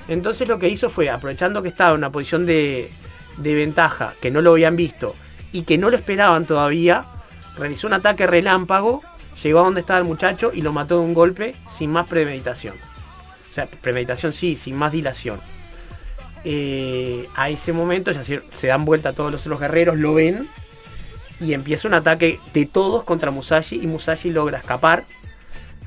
Entonces 0.07 0.47
lo 0.47 0.59
que 0.59 0.69
hizo 0.69 0.89
fue, 0.89 1.09
aprovechando 1.09 1.61
que 1.61 1.69
estaba 1.69 1.91
en 1.91 1.97
una 1.97 2.11
posición 2.11 2.45
de, 2.45 2.89
de 3.37 3.55
ventaja, 3.55 4.13
que 4.21 4.31
no 4.31 4.41
lo 4.41 4.51
habían 4.51 4.75
visto 4.75 5.15
y 5.51 5.63
que 5.63 5.77
no 5.77 5.89
lo 5.89 5.97
esperaban 5.97 6.45
todavía, 6.45 7.05
realizó 7.57 7.87
un 7.87 7.93
ataque 7.93 8.27
relámpago, 8.27 9.01
llegó 9.41 9.59
a 9.59 9.63
donde 9.63 9.81
estaba 9.81 9.99
el 9.99 10.05
muchacho 10.05 10.51
y 10.53 10.61
lo 10.61 10.73
mató 10.73 10.99
de 10.99 11.05
un 11.05 11.13
golpe 11.13 11.55
sin 11.67 11.91
más 11.91 12.07
premeditación. 12.07 12.75
O 13.51 13.53
sea, 13.53 13.65
premeditación 13.65 14.31
sí, 14.31 14.55
sin 14.55 14.77
más 14.77 14.91
dilación. 14.91 15.39
Eh, 16.43 17.27
a 17.35 17.49
ese 17.49 17.71
momento 17.71 18.11
se, 18.23 18.67
dan 18.67 18.85
vuelta 18.85 19.13
todos 19.13 19.45
los, 19.45 19.59
guerreros, 19.59 19.97
lo 19.97 20.15
ven 20.15 20.47
y 21.39 21.53
empieza 21.53 21.87
un 21.87 21.93
ataque 21.93 22.39
de 22.53 22.65
todos 22.65 23.03
contra 23.03 23.29
Musashi 23.29 23.79
y 23.81 23.87
Musashi 23.87 24.31
logra 24.31 24.57
escapar 24.57 25.03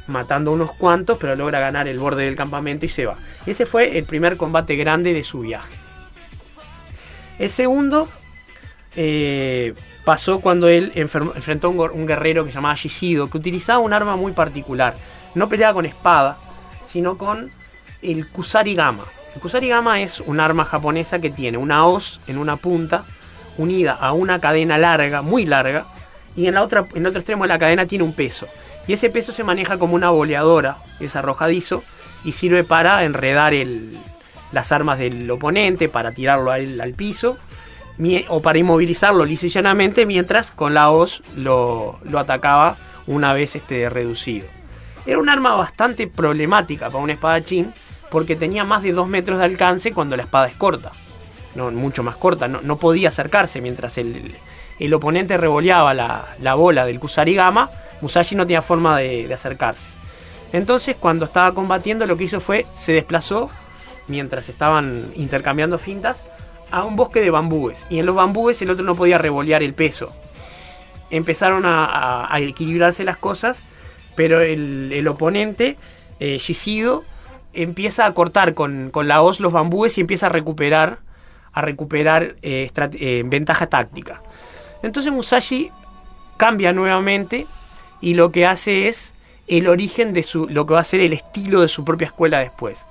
matando 0.07 0.53
unos 0.53 0.73
cuantos, 0.73 1.19
pero 1.19 1.35
logra 1.35 1.61
ganar 1.61 1.89
el 1.89 1.99
borde 1.99 2.25
del 2.25 2.37
campamento 2.37 2.87
y 2.87 2.89
se 2.89 3.07
va. 3.07 3.17
Ese 3.47 3.67
fue 3.67 3.99
el 3.99 4.05
primer 4.05 4.37
combate 4.37 4.77
grande 4.77 5.13
de 5.13 5.23
su 5.23 5.41
viaje. 5.41 5.75
El 7.39 7.51
segundo 7.51 8.09
eh, 8.97 9.75
pasó 10.05 10.41
cuando 10.41 10.69
él 10.69 10.93
enfrentó 10.95 11.69
a 11.69 11.91
un 11.91 12.07
guerrero 12.07 12.45
que 12.45 12.51
se 12.51 12.57
llamaba 12.57 12.75
Shishido, 12.75 13.29
que 13.29 13.39
utilizaba 13.39 13.79
un 13.81 13.93
arma 13.93 14.17
muy 14.17 14.33
particular. 14.33 14.95
No 15.35 15.49
peleaba 15.49 15.75
con 15.75 15.87
espada, 15.87 16.37
sino 16.87 17.19
con 17.19 17.51
el 18.03 18.29
Kusarigama. 18.29 19.05
El 19.35 19.41
Kusarigama 19.41 20.01
es 20.01 20.21
un 20.21 20.41
arma 20.41 20.65
japonesa 20.65 21.19
que 21.19 21.31
tiene 21.31 21.59
una 21.59 21.87
hoz 21.87 22.21
en 22.27 22.39
una 22.39 22.57
punta 22.57 23.05
unida 23.59 23.93
a 23.93 24.13
una 24.13 24.41
cadena 24.41 24.79
larga, 24.79 25.23
muy 25.23 25.47
larga, 25.47 25.85
y 26.37 26.47
en, 26.47 26.55
la 26.55 26.63
otra, 26.63 26.87
en 26.95 27.03
el 27.03 27.07
otro 27.07 27.21
extremo 27.21 27.45
de 27.45 27.49
la 27.49 27.59
cadena 27.59 27.87
tiene 27.87 28.05
un 28.05 28.13
peso. 28.13 28.47
Y 28.87 28.93
ese 28.93 29.11
peso 29.11 29.33
se 29.33 29.45
maneja 29.45 29.79
como 29.79 29.95
una 29.95 30.11
boleadora, 30.11 30.79
es 31.01 31.17
arrojadizo, 31.17 31.83
y 32.25 32.33
sirve 32.33 32.65
para 32.65 33.05
enredar 33.05 33.55
el- 33.55 33.99
las 34.53 34.73
armas 34.73 34.99
del 34.99 35.31
oponente, 35.31 35.89
para 35.89 36.13
tirarlo 36.13 36.51
al 36.51 36.95
piso, 36.95 37.37
o 38.29 38.43
para 38.43 38.59
inmovilizarlo 38.59 39.25
lisa 39.25 39.63
mientras 40.07 40.51
con 40.51 40.75
la 40.75 40.91
hoz 40.91 41.23
lo, 41.37 41.99
lo 42.05 42.19
atacaba 42.19 42.77
una 43.07 43.33
vez 43.35 43.55
este 43.55 43.89
reducido. 43.89 44.47
Era 45.07 45.19
un 45.19 45.29
arma 45.29 45.55
bastante 45.55 46.09
problemática 46.09 46.87
para 46.87 46.99
un 47.05 47.11
espadachín, 47.11 47.73
porque 48.15 48.37
tenía 48.37 48.63
más 48.63 48.85
de 48.85 48.93
2 48.93 49.09
metros 49.09 49.41
de 49.41 49.45
alcance 49.45 49.91
cuando 49.91 50.17
la 50.17 50.23
espada 50.23 50.47
es 50.47 50.55
corta. 50.55 50.93
No, 51.57 51.69
mucho 51.73 52.05
más 52.05 52.15
corta, 52.15 52.47
no, 52.47 52.77
podía 52.77 53.09
acercarse 53.09 53.61
mientras 53.61 53.99
el, 53.99 54.37
el 54.79 54.95
oponente 54.95 55.37
revoleaba 55.37 55.95
la, 55.95 56.25
la 56.41 56.55
bola 56.55 56.87
del 56.87 57.01
Kusarigama, 57.01 57.69
Musashi 58.03 58.37
no 58.37 58.47
tenía 58.47 58.63
forma 58.63 58.97
de, 58.99 59.27
de 59.27 59.35
acercarse. 59.35 59.89
Entonces, 60.53 60.95
cuando 60.95 61.25
estaba 61.25 61.53
combatiendo, 61.57 62.07
lo 62.07 62.17
que 62.17 62.23
hizo 62.25 62.41
fue 62.41 62.65
se 62.77 62.93
desplazó 62.93 63.51
mientras 64.07 64.49
estaban 64.49 65.07
intercambiando 65.17 65.77
fintas 65.81 66.25
a 66.71 66.85
un 66.85 66.95
bosque 66.95 67.21
de 67.21 67.31
bambúes. 67.31 67.85
Y 67.91 67.99
en 67.99 68.07
los 68.07 68.15
bambúes 68.15 68.63
el 68.63 68.71
otro 68.71 68.85
no 68.85 68.95
podía 68.95 69.19
revolear 69.19 69.65
el 69.65 69.75
peso. 69.75 70.13
Empezaron 71.11 71.67
a, 71.67 72.33
a- 72.33 72.39
equilibrarse 72.39 73.03
las 73.03 73.17
cosas, 73.17 73.59
pero 74.15 74.41
el, 74.41 74.93
el 74.93 75.09
oponente, 75.09 75.77
eh, 76.21 76.39
empieza 77.55 78.07
a 78.07 78.13
cortar 78.15 78.55
con, 78.55 78.91
con 78.91 79.09
la 79.09 79.23
hoz 79.23 79.41
los 79.41 79.53
bambúes 79.53 79.97
y 79.99 80.01
empieza 80.03 80.27
a 80.27 80.29
recuperar, 80.31 80.99
a 81.53 81.61
recuperar 81.61 82.37
eh, 82.43 82.71
eh, 82.75 83.23
ventaja 83.27 83.67
táctica. 83.69 84.21
Entonces 84.83 85.13
Musashi 85.13 85.71
cambia 86.37 86.73
nuevamente 86.73 87.47
y 88.01 88.15
lo 88.15 88.31
que 88.33 88.47
hace 88.47 88.89
es 88.89 89.15
el 89.47 89.69
origen 89.69 90.13
de 90.13 90.23
su, 90.23 90.49
lo 90.49 90.67
que 90.67 90.75
va 90.75 90.81
a 90.81 90.85
ser 90.85 91.01
el 91.01 91.13
estilo 91.13 91.61
de 91.61 91.69
su 91.69 91.85
propia 91.85 92.07
escuela 92.07 92.39
después. 92.41 92.87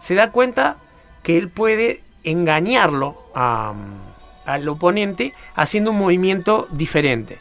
Se 0.00 0.14
da 0.14 0.30
cuenta 0.30 0.76
que 1.22 1.38
él 1.38 1.48
puede 1.48 2.02
engañarlo 2.24 3.16
a- 3.34 3.72
al 4.44 4.68
oponente 4.68 5.32
haciendo 5.54 5.92
un 5.92 5.98
movimiento 5.98 6.66
diferente. 6.72 7.38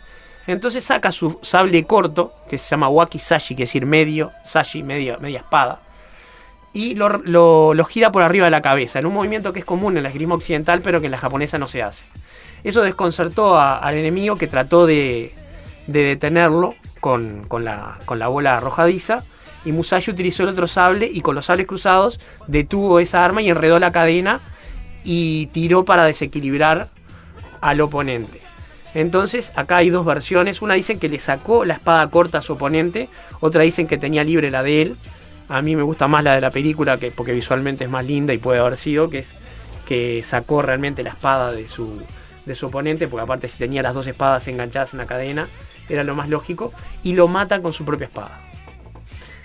Entonces 0.47 0.83
saca 0.83 1.11
su 1.11 1.39
sable 1.41 1.83
corto, 1.85 2.33
que 2.49 2.57
se 2.57 2.69
llama 2.69 2.89
Waki 2.89 3.19
Sashi, 3.19 3.55
que 3.55 3.63
es 3.63 3.69
decir 3.69 3.85
medio, 3.85 4.31
Sashi, 4.43 4.83
media, 4.83 5.17
media 5.17 5.39
espada, 5.39 5.79
y 6.73 6.95
lo, 6.95 7.09
lo- 7.09 7.85
gira 7.85 8.11
por 8.11 8.23
arriba 8.23 8.45
de 8.45 8.51
la 8.51 8.61
cabeza, 8.61 8.99
en 8.99 9.05
un 9.05 9.13
movimiento 9.13 9.51
que 9.53 9.59
es 9.59 9.65
común 9.65 9.97
en 9.97 10.03
la 10.03 10.09
esgrima 10.09 10.35
occidental, 10.35 10.81
pero 10.81 10.99
que 10.99 11.07
en 11.07 11.11
la 11.11 11.17
japonesa 11.17 11.57
no 11.57 11.67
se 11.67 11.83
hace. 11.83 12.05
Eso 12.63 12.81
desconcertó 12.81 13.59
al 13.59 13.95
enemigo 13.95 14.35
que 14.37 14.47
trató 14.47 14.85
de, 14.85 15.33
de 15.87 16.03
detenerlo 16.03 16.75
con, 16.99 17.45
con 17.47 17.65
la, 17.65 17.97
con 18.05 18.19
la 18.19 18.27
bola 18.27 18.57
arrojadiza. 18.57 19.23
Y 19.65 19.71
Musashi 19.73 20.11
utilizó 20.11 20.43
el 20.43 20.49
otro 20.49 20.67
sable 20.67 21.09
y 21.11 21.21
con 21.21 21.35
los 21.35 21.47
sables 21.47 21.67
cruzados 21.67 22.19
detuvo 22.47 22.99
esa 22.99 23.23
arma 23.25 23.41
y 23.41 23.49
enredó 23.49 23.77
la 23.79 23.91
cadena 23.91 24.39
y 25.03 25.47
tiró 25.47 25.85
para 25.85 26.05
desequilibrar 26.05 26.87
al 27.61 27.81
oponente. 27.81 28.39
Entonces 28.93 29.51
acá 29.55 29.77
hay 29.77 29.89
dos 29.89 30.05
versiones. 30.05 30.61
Una 30.61 30.73
dicen 30.75 30.99
que 30.99 31.09
le 31.09 31.19
sacó 31.19 31.63
la 31.65 31.75
espada 31.75 32.07
corta 32.09 32.39
a 32.39 32.41
su 32.41 32.53
oponente, 32.53 33.07
otra 33.39 33.63
dicen 33.63 33.87
que 33.87 33.97
tenía 33.97 34.23
libre 34.23 34.49
la 34.51 34.63
de 34.63 34.81
él. 34.81 34.97
A 35.51 35.61
mí 35.61 35.75
me 35.75 35.83
gusta 35.83 36.07
más 36.07 36.23
la 36.23 36.33
de 36.33 36.39
la 36.39 36.49
película 36.49 36.97
que 36.97 37.11
porque 37.11 37.33
visualmente 37.33 37.83
es 37.83 37.89
más 37.89 38.05
linda 38.05 38.33
y 38.33 38.37
puede 38.37 38.59
haber 38.59 38.77
sido 38.77 39.09
que 39.09 39.19
es 39.19 39.33
que 39.85 40.23
sacó 40.23 40.61
realmente 40.61 41.03
la 41.03 41.09
espada 41.09 41.51
de 41.51 41.67
su 41.67 42.01
de 42.45 42.55
su 42.55 42.67
oponente, 42.67 43.09
porque 43.09 43.23
aparte 43.23 43.49
si 43.49 43.57
tenía 43.57 43.83
las 43.83 43.93
dos 43.93 44.07
espadas 44.07 44.47
enganchadas 44.47 44.93
en 44.93 44.99
la 44.99 45.07
cadena, 45.07 45.49
era 45.89 46.05
lo 46.05 46.15
más 46.15 46.29
lógico, 46.29 46.73
y 47.03 47.13
lo 47.13 47.27
mata 47.27 47.61
con 47.61 47.73
su 47.73 47.83
propia 47.83 48.07
espada. 48.07 48.39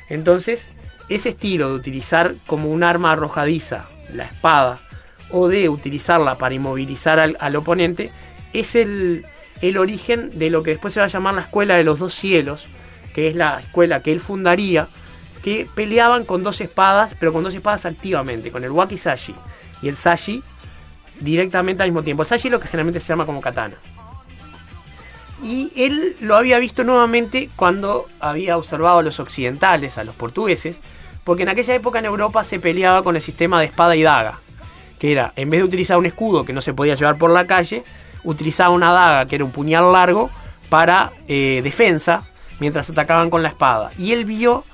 Entonces, 0.08 0.68
ese 1.08 1.30
estilo 1.30 1.70
de 1.70 1.74
utilizar 1.74 2.36
como 2.46 2.70
un 2.70 2.84
arma 2.84 3.10
arrojadiza 3.10 3.88
la 4.14 4.24
espada, 4.26 4.78
o 5.32 5.48
de 5.48 5.68
utilizarla 5.68 6.36
para 6.36 6.54
inmovilizar 6.54 7.18
al, 7.18 7.56
oponente, 7.56 8.12
es 8.52 8.76
el 8.76 9.24
origen 9.76 10.38
de 10.38 10.50
lo 10.50 10.62
que 10.62 10.70
después 10.70 10.94
se 10.94 11.00
va 11.00 11.06
a 11.06 11.10
llamar 11.10 11.34
la 11.34 11.42
Escuela 11.42 11.74
de 11.74 11.84
los 11.84 11.98
Dos 11.98 12.14
Cielos, 12.14 12.66
que 13.12 13.26
es 13.26 13.34
la 13.34 13.58
escuela 13.58 14.00
que 14.00 14.12
él 14.12 14.20
fundaría, 14.20 14.88
que 15.46 15.64
peleaban 15.76 16.24
con 16.24 16.42
dos 16.42 16.60
espadas, 16.60 17.14
pero 17.20 17.32
con 17.32 17.44
dos 17.44 17.54
espadas 17.54 17.86
activamente, 17.86 18.50
con 18.50 18.64
el 18.64 18.72
wakizashi 18.72 19.32
y 19.80 19.86
el 19.86 19.94
sashi 19.94 20.42
directamente 21.20 21.84
al 21.84 21.90
mismo 21.90 22.02
tiempo. 22.02 22.24
El 22.24 22.28
sashi 22.28 22.48
es 22.48 22.52
lo 22.52 22.58
que 22.58 22.66
generalmente 22.66 22.98
se 22.98 23.06
llama 23.06 23.26
como 23.26 23.40
katana. 23.40 23.76
Y 25.40 25.70
él 25.76 26.16
lo 26.18 26.34
había 26.34 26.58
visto 26.58 26.82
nuevamente 26.82 27.48
cuando 27.54 28.08
había 28.18 28.58
observado 28.58 28.98
a 28.98 29.02
los 29.04 29.20
occidentales, 29.20 29.98
a 29.98 30.02
los 30.02 30.16
portugueses, 30.16 30.78
porque 31.22 31.44
en 31.44 31.50
aquella 31.50 31.76
época 31.76 32.00
en 32.00 32.06
Europa 32.06 32.42
se 32.42 32.58
peleaba 32.58 33.04
con 33.04 33.14
el 33.14 33.22
sistema 33.22 33.60
de 33.60 33.66
espada 33.66 33.94
y 33.94 34.02
daga, 34.02 34.40
que 34.98 35.12
era, 35.12 35.32
en 35.36 35.48
vez 35.48 35.60
de 35.60 35.64
utilizar 35.64 35.96
un 35.96 36.06
escudo 36.06 36.44
que 36.44 36.54
no 36.54 36.60
se 36.60 36.74
podía 36.74 36.96
llevar 36.96 37.18
por 37.18 37.30
la 37.30 37.46
calle, 37.46 37.84
utilizaba 38.24 38.70
una 38.70 38.90
daga 38.90 39.26
que 39.26 39.36
era 39.36 39.44
un 39.44 39.52
puñal 39.52 39.92
largo 39.92 40.28
para 40.68 41.12
eh, 41.28 41.60
defensa, 41.62 42.24
mientras 42.58 42.90
atacaban 42.90 43.30
con 43.30 43.44
la 43.44 43.50
espada. 43.50 43.92
Y 43.96 44.10
él 44.10 44.24
vio 44.24 44.64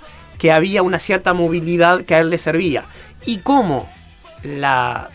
que 0.42 0.50
había 0.50 0.82
una 0.82 0.98
cierta 0.98 1.34
movilidad 1.34 2.02
que 2.02 2.16
a 2.16 2.18
él 2.18 2.28
le 2.28 2.36
servía. 2.36 2.82
Y 3.24 3.38
como 3.38 3.88
la 4.42 5.08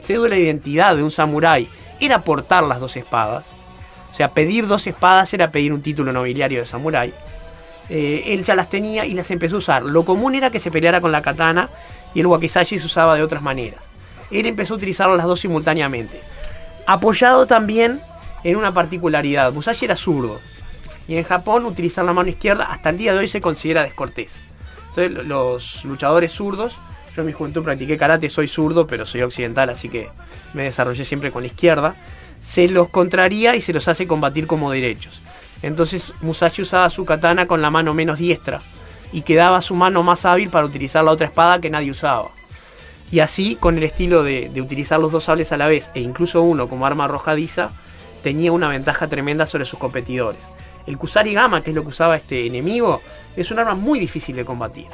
cédula 0.00 0.36
de 0.36 0.40
identidad 0.40 0.96
de 0.96 1.02
un 1.02 1.10
samurái 1.10 1.68
era 2.00 2.20
portar 2.20 2.62
las 2.62 2.80
dos 2.80 2.96
espadas, 2.96 3.44
o 4.10 4.14
sea, 4.16 4.28
pedir 4.28 4.66
dos 4.66 4.86
espadas 4.86 5.34
era 5.34 5.50
pedir 5.50 5.74
un 5.74 5.82
título 5.82 6.12
nobiliario 6.12 6.60
de 6.60 6.66
samurái. 6.66 7.12
Eh, 7.90 8.22
él 8.28 8.42
ya 8.42 8.54
las 8.54 8.70
tenía 8.70 9.04
y 9.04 9.12
las 9.12 9.30
empezó 9.30 9.56
a 9.56 9.58
usar. 9.58 9.82
Lo 9.82 10.06
común 10.06 10.34
era 10.34 10.48
que 10.48 10.58
se 10.58 10.70
peleara 10.70 11.02
con 11.02 11.12
la 11.12 11.20
katana 11.20 11.68
y 12.14 12.20
el 12.20 12.26
wakizashi 12.26 12.78
se 12.78 12.86
usaba 12.86 13.16
de 13.16 13.22
otras 13.22 13.42
maneras. 13.42 13.80
Él 14.30 14.46
empezó 14.46 14.72
a 14.72 14.76
utilizar 14.78 15.10
las 15.10 15.26
dos 15.26 15.40
simultáneamente. 15.40 16.22
Apoyado 16.86 17.46
también 17.46 18.00
en 18.44 18.56
una 18.56 18.72
particularidad. 18.72 19.52
Musashi 19.52 19.84
era 19.84 19.96
zurdo. 19.98 20.40
Y 21.06 21.16
en 21.16 21.24
Japón 21.24 21.66
utilizar 21.66 22.02
la 22.06 22.14
mano 22.14 22.30
izquierda 22.30 22.64
hasta 22.64 22.88
el 22.88 22.96
día 22.96 23.12
de 23.12 23.18
hoy 23.18 23.28
se 23.28 23.42
considera 23.42 23.82
descortés. 23.82 24.53
Los 24.96 25.84
luchadores 25.84 26.32
zurdos, 26.32 26.74
yo 27.14 27.22
en 27.22 27.26
mi 27.26 27.32
juventud 27.32 27.62
practiqué 27.62 27.96
karate, 27.96 28.28
soy 28.28 28.48
zurdo, 28.48 28.86
pero 28.86 29.06
soy 29.06 29.22
occidental, 29.22 29.70
así 29.70 29.88
que 29.88 30.08
me 30.52 30.64
desarrollé 30.64 31.04
siempre 31.04 31.30
con 31.30 31.42
la 31.42 31.48
izquierda 31.48 31.96
se 32.44 32.68
los 32.68 32.90
contraría 32.90 33.56
y 33.56 33.62
se 33.62 33.72
los 33.72 33.88
hace 33.88 34.06
combatir 34.06 34.46
como 34.46 34.70
derechos. 34.70 35.22
Entonces 35.62 36.12
Musashi 36.20 36.60
usaba 36.60 36.90
su 36.90 37.06
katana 37.06 37.46
con 37.46 37.62
la 37.62 37.70
mano 37.70 37.94
menos 37.94 38.18
diestra 38.18 38.60
y 39.12 39.22
quedaba 39.22 39.62
su 39.62 39.74
mano 39.74 40.02
más 40.02 40.26
hábil 40.26 40.50
para 40.50 40.66
utilizar 40.66 41.02
la 41.04 41.12
otra 41.12 41.26
espada 41.26 41.58
que 41.58 41.70
nadie 41.70 41.90
usaba. 41.90 42.28
Y 43.10 43.20
así, 43.20 43.56
con 43.56 43.78
el 43.78 43.84
estilo 43.84 44.22
de, 44.22 44.50
de 44.52 44.60
utilizar 44.60 45.00
los 45.00 45.10
dos 45.10 45.24
sables 45.24 45.52
a 45.52 45.56
la 45.56 45.66
vez 45.66 45.90
e 45.94 46.00
incluso 46.00 46.42
uno 46.42 46.68
como 46.68 46.84
arma 46.84 47.04
arrojadiza, 47.04 47.70
tenía 48.22 48.52
una 48.52 48.68
ventaja 48.68 49.08
tremenda 49.08 49.46
sobre 49.46 49.64
sus 49.64 49.78
competidores. 49.78 50.40
El 50.86 50.98
Kusarigama, 50.98 51.62
que 51.62 51.70
es 51.70 51.76
lo 51.76 51.82
que 51.82 51.88
usaba 51.88 52.16
este 52.16 52.46
enemigo, 52.46 53.00
es 53.36 53.50
un 53.50 53.58
arma 53.58 53.74
muy 53.74 53.98
difícil 53.98 54.36
de 54.36 54.44
combatir. 54.44 54.86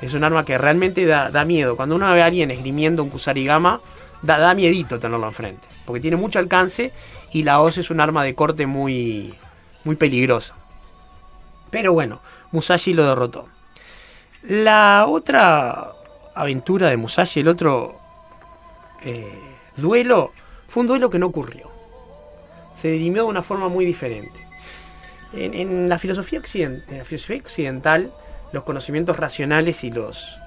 Es 0.00 0.14
un 0.14 0.24
arma 0.24 0.44
que 0.44 0.58
realmente 0.58 1.06
da, 1.06 1.44
miedo. 1.44 1.76
Cuando 1.76 1.94
uno 1.94 2.12
ve 2.12 2.22
a 2.22 2.26
alguien 2.26 2.50
esgrimiendo 2.50 3.02
un 3.02 3.10
Kusarigama, 3.10 3.80
da, 4.22 4.38
da 4.38 4.54
miedito 4.54 4.98
tenerlo 4.98 5.26
enfrente. 5.26 5.66
porque 5.84 6.00
tiene 6.00 6.16
mucho 6.16 6.38
alcance 6.38 6.92
y 7.32 7.42
la 7.42 7.60
hoz 7.60 7.78
es 7.78 7.90
un 7.90 8.00
arma 8.00 8.24
de 8.24 8.34
corte 8.34 8.66
muy, 8.66 9.34
muy 9.84 9.96
peligrosa. 9.96 10.54
Pero 11.70 11.92
bueno, 11.92 12.20
Musashi 12.52 12.92
lo 12.92 13.04
derrotó. 13.06 13.48
La 14.42 15.06
otra 15.08 15.92
aventura 16.34 16.88
de 16.88 16.96
Musashi, 16.96 17.40
el 17.40 17.48
otro 17.48 17.98
eh, 19.02 19.38
duelo, 19.76 20.32
fue 20.68 20.82
un 20.82 20.86
duelo 20.86 21.10
que 21.10 21.18
no 21.18 21.26
ocurrió. 21.26 21.70
Se 22.80 22.88
dirimió 22.88 23.22
de 23.24 23.28
una 23.28 23.42
forma 23.42 23.68
muy 23.68 23.84
diferente. 23.84 24.43
En, 25.36 25.88
la 25.88 25.98
filosofía 25.98 26.40
en 26.54 26.82
la 26.88 27.04
filosofía 27.04 27.38
occidental, 27.38 28.12
los 28.52 28.64
conocimientos 28.64 29.16
racionales 29.16 29.82
y 29.84 29.90
los 29.90 30.38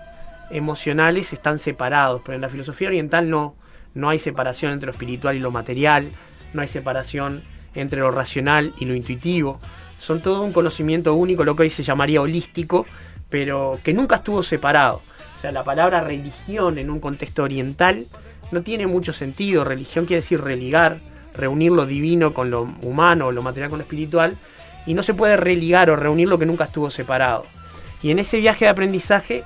emocionales 0.50 1.34
están 1.34 1.60
separados, 1.60 2.22
pero 2.26 2.36
en 2.36 2.42
la 2.42 2.50
filosofía 2.50 2.88
oriental 2.88 3.30
no, 3.30 3.56
no 3.94 4.10
hay 4.10 4.20
separación 4.20 4.72
entre 4.72 4.88
lo 4.88 4.92
espiritual 4.92 5.36
y 5.36 5.40
lo 5.40 5.52
material, 5.52 6.10
no 6.54 6.62
hay 6.62 6.68
separación 6.68 7.44
entre 7.76 8.00
lo 8.00 8.12
racional 8.12 8.72
y 8.80 8.86
lo 8.86 8.96
intuitivo. 8.96 9.60
Son 10.00 10.22
todo 10.22 10.42
un 10.42 10.54
conocimiento 10.54 11.14
único, 11.16 11.44
lo 11.44 11.56
que 11.56 11.64
hoy 11.64 11.70
se 11.70 11.84
llamaría 11.84 12.22
holístico, 12.22 12.86
pero 13.30 13.78
que 13.84 13.94
nunca 13.94 14.18
estuvo 14.18 14.42
separado. 14.42 15.02
O 15.38 15.42
sea, 15.42 15.52
la 15.52 15.64
palabra 15.64 16.02
religión 16.02 16.78
en 16.78 16.90
un 16.90 17.00
contexto 17.00 17.44
oriental 17.44 18.06
no 18.52 18.62
tiene 18.62 18.88
mucho 18.88 19.14
sentido. 19.14 19.64
Religión 19.64 20.06
quiere 20.06 20.22
decir 20.22 20.42
religar, 20.42 21.00
reunir 21.36 21.72
lo 21.72 21.86
divino 21.86 22.34
con 22.34 22.50
lo 22.50 22.70
humano, 22.84 23.32
lo 23.32 23.42
material 23.42 23.70
con 23.70 23.80
lo 23.80 23.84
espiritual, 23.84 24.34
y 24.88 24.94
no 24.94 25.04
se 25.04 25.14
puede 25.14 25.38
religar 25.38 25.92
o 25.92 25.96
reunir 25.96 26.30
lo 26.30 26.40
que 26.40 26.48
nunca 26.48 26.64
estuvo 26.64 26.90
separado. 26.90 27.46
Y 28.02 28.10
en 28.10 28.20
ese 28.20 28.38
viaje 28.38 28.66
de 28.66 28.72
aprendizaje, 28.72 29.44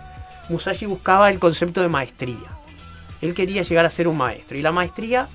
Musashi 0.48 0.86
buscaba 0.86 1.30
el 1.30 1.40
concepto 1.40 1.82
de 1.82 1.90
maestría. 1.90 2.38
Él 3.22 3.34
quería 3.34 3.64
llegar 3.64 3.86
a 3.86 3.90
ser 3.90 4.08
un 4.08 4.18
maestro. 4.18 4.58
Y 4.58 4.62
la 4.62 4.72
maestría 4.72 5.28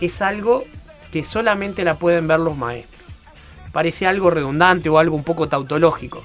es 0.00 0.20
algo 0.20 0.64
que 1.12 1.24
solamente 1.24 1.84
la 1.84 1.94
pueden 1.94 2.26
ver 2.26 2.40
los 2.40 2.56
maestros. 2.56 3.04
Parece 3.72 4.06
algo 4.06 4.30
redundante 4.30 4.88
o 4.88 4.98
algo 4.98 5.16
un 5.16 5.24
poco 5.24 5.48
tautológico, 5.48 6.22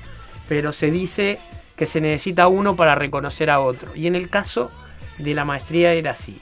pero 0.47 0.71
se 0.71 0.91
dice 0.91 1.39
que 1.75 1.85
se 1.85 2.01
necesita 2.01 2.47
uno 2.47 2.75
para 2.75 2.95
reconocer 2.95 3.49
a 3.49 3.59
otro. 3.59 3.95
Y 3.95 4.07
en 4.07 4.15
el 4.15 4.29
caso 4.29 4.71
de 5.19 5.33
la 5.33 5.45
maestría 5.45 5.93
era 5.93 6.11
así. 6.11 6.41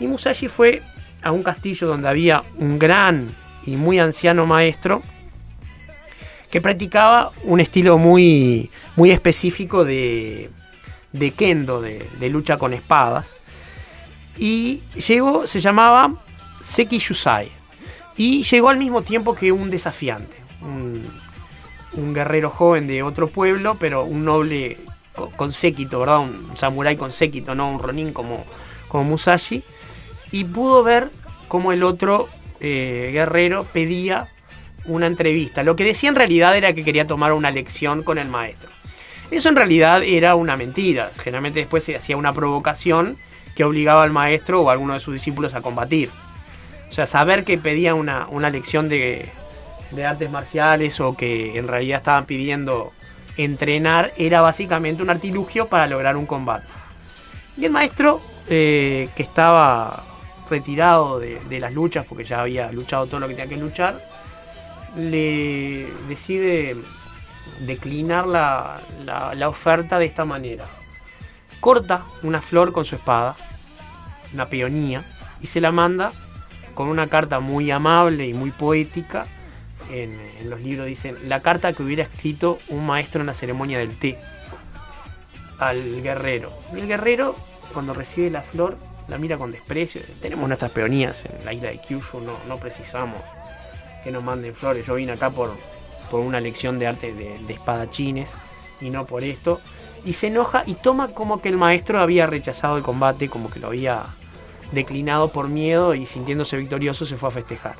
Y 0.00 0.06
Musashi 0.08 0.48
fue 0.48 0.82
a 1.22 1.30
un 1.30 1.42
castillo 1.42 1.86
donde 1.86 2.08
había 2.08 2.42
un 2.56 2.78
gran 2.78 3.28
y 3.66 3.76
muy 3.76 3.98
anciano 3.98 4.46
maestro 4.46 5.00
que 6.54 6.60
practicaba 6.60 7.32
un 7.42 7.58
estilo 7.58 7.98
muy, 7.98 8.70
muy 8.94 9.10
específico 9.10 9.84
de, 9.84 10.50
de 11.12 11.32
kendo, 11.32 11.80
de, 11.80 12.06
lucha 12.30 12.58
con 12.58 12.72
espadas. 12.72 13.26
Y 14.38 14.84
llegó, 15.08 15.48
se 15.48 15.58
llamaba 15.58 16.14
Seki 16.60 17.00
Yusai. 17.00 17.50
Y 18.16 18.44
llegó 18.44 18.68
al 18.68 18.76
mismo 18.76 19.02
tiempo 19.02 19.34
que 19.34 19.50
un 19.50 19.68
desafiante, 19.68 20.36
un, 20.62 22.14
guerrero 22.14 22.50
joven 22.50 22.86
de 22.86 23.02
otro 23.02 23.26
pueblo, 23.26 23.76
pero 23.80 24.04
un 24.04 24.24
noble 24.24 24.78
co- 25.12 25.30
con 25.30 25.52
séquito, 25.52 25.98
¿verdad? 25.98 26.20
Un 26.20 26.52
samurái 26.56 26.96
con 26.96 27.10
séquito, 27.10 27.56
no 27.56 27.68
un 27.68 27.80
ronin 27.80 28.12
como, 28.12 28.44
como 28.86 29.02
Musashi. 29.02 29.64
Y 30.30 30.44
pudo 30.44 30.84
ver 30.84 31.10
cómo 31.48 31.72
el 31.72 31.82
otro 31.82 32.28
eh, 32.60 33.10
guerrero 33.12 33.64
pedía 33.64 34.28
una 34.86 35.06
entrevista. 35.06 35.62
Lo 35.62 35.76
que 35.76 35.84
decía 35.84 36.08
en 36.08 36.16
realidad 36.16 36.56
era 36.56 36.72
que 36.72 36.84
quería 36.84 37.06
tomar 37.06 37.32
una 37.32 37.50
lección 37.50 38.02
con 38.02 38.18
el 38.18 38.28
maestro. 38.28 38.70
Eso 39.30 39.48
en 39.48 39.56
realidad 39.56 40.02
era 40.02 40.34
una 40.34 40.56
mentira. 40.56 41.10
Generalmente 41.16 41.60
después 41.60 41.84
se 41.84 41.96
hacía 41.96 42.16
una 42.16 42.32
provocación 42.32 43.16
que 43.54 43.64
obligaba 43.64 44.02
al 44.02 44.12
maestro 44.12 44.62
o 44.62 44.68
a 44.68 44.72
alguno 44.72 44.94
de 44.94 45.00
sus 45.00 45.14
discípulos 45.14 45.54
a 45.54 45.60
combatir. 45.60 46.10
O 46.88 46.92
sea, 46.92 47.06
saber 47.06 47.44
que 47.44 47.58
pedía 47.58 47.94
una, 47.94 48.26
una 48.28 48.50
lección 48.50 48.88
de, 48.88 49.28
de 49.90 50.06
artes 50.06 50.30
marciales 50.30 51.00
o 51.00 51.16
que 51.16 51.58
en 51.58 51.66
realidad 51.68 51.98
estaban 51.98 52.26
pidiendo 52.26 52.92
entrenar 53.36 54.12
era 54.16 54.40
básicamente 54.40 55.02
un 55.02 55.10
artilugio 55.10 55.66
para 55.66 55.86
lograr 55.86 56.16
un 56.16 56.26
combate. 56.26 56.66
Y 57.56 57.64
el 57.64 57.72
maestro, 57.72 58.20
eh, 58.48 59.08
que 59.16 59.22
estaba 59.22 60.04
retirado 60.50 61.18
de, 61.18 61.40
de 61.48 61.60
las 61.60 61.72
luchas 61.72 62.04
porque 62.06 62.24
ya 62.24 62.42
había 62.42 62.70
luchado 62.70 63.06
todo 63.06 63.20
lo 63.20 63.28
que 63.28 63.34
tenía 63.34 63.48
que 63.48 63.60
luchar, 63.60 64.00
le 64.96 65.86
decide 66.08 66.76
declinar 67.60 68.26
la, 68.26 68.80
la- 69.04 69.48
oferta 69.48 69.98
de 69.98 70.06
esta 70.06 70.24
manera. 70.24 70.66
Corta 71.60 72.02
una 72.22 72.40
flor 72.40 72.72
con 72.72 72.84
su 72.84 72.94
espada, 72.96 73.36
una 74.32 74.46
peonía, 74.48 75.02
y 75.40 75.46
se 75.46 75.60
la 75.60 75.72
manda 75.72 76.12
con 76.74 76.88
una 76.88 77.06
carta 77.06 77.40
muy 77.40 77.70
amable 77.70 78.26
y 78.26 78.34
muy 78.34 78.50
poética. 78.50 79.24
En, 79.90 80.18
en 80.40 80.48
los 80.48 80.60
libros 80.62 80.86
dicen 80.86 81.16
la 81.28 81.40
carta 81.40 81.72
que 81.74 81.82
hubiera 81.82 82.04
escrito 82.04 82.58
un 82.68 82.86
maestro 82.86 83.20
en 83.20 83.26
la 83.26 83.34
ceremonia 83.34 83.78
del 83.78 83.96
té 83.96 84.18
al 85.58 86.02
guerrero. 86.02 86.50
Y 86.74 86.80
el 86.80 86.86
guerrero, 86.86 87.36
cuando 87.72 87.92
recibe 87.92 88.30
la 88.30 88.40
flor, 88.42 88.78
la 89.08 89.18
mira 89.18 89.36
con 89.36 89.52
desprecio. 89.52 90.00
Tenemos 90.22 90.48
nuestras 90.48 90.70
peonías 90.70 91.24
en 91.26 91.44
la 91.44 91.52
isla 91.52 91.68
de 91.68 91.78
Kyushu, 91.80 92.20
no, 92.20 92.32
no 92.48 92.56
precisamos 92.58 93.20
que 94.04 94.12
nos 94.12 94.22
manden 94.22 94.54
flores. 94.54 94.86
Yo 94.86 94.94
vine 94.94 95.12
acá 95.12 95.30
por, 95.30 95.50
por 96.10 96.20
una 96.20 96.40
lección 96.40 96.78
de 96.78 96.86
arte 96.86 97.12
de, 97.12 97.38
de 97.38 97.52
espadachines 97.52 98.28
y 98.80 98.90
no 98.90 99.06
por 99.06 99.24
esto. 99.24 99.60
Y 100.04 100.12
se 100.12 100.28
enoja 100.28 100.62
y 100.66 100.74
toma 100.74 101.08
como 101.08 101.40
que 101.40 101.48
el 101.48 101.56
maestro 101.56 101.98
había 101.98 102.26
rechazado 102.26 102.76
el 102.76 102.82
combate, 102.82 103.28
como 103.28 103.50
que 103.50 103.58
lo 103.58 103.68
había 103.68 104.04
declinado 104.72 105.28
por 105.28 105.48
miedo 105.48 105.94
y 105.94 106.04
sintiéndose 106.06 106.56
victorioso 106.56 107.06
se 107.06 107.16
fue 107.16 107.30
a 107.30 107.32
festejar. 107.32 107.76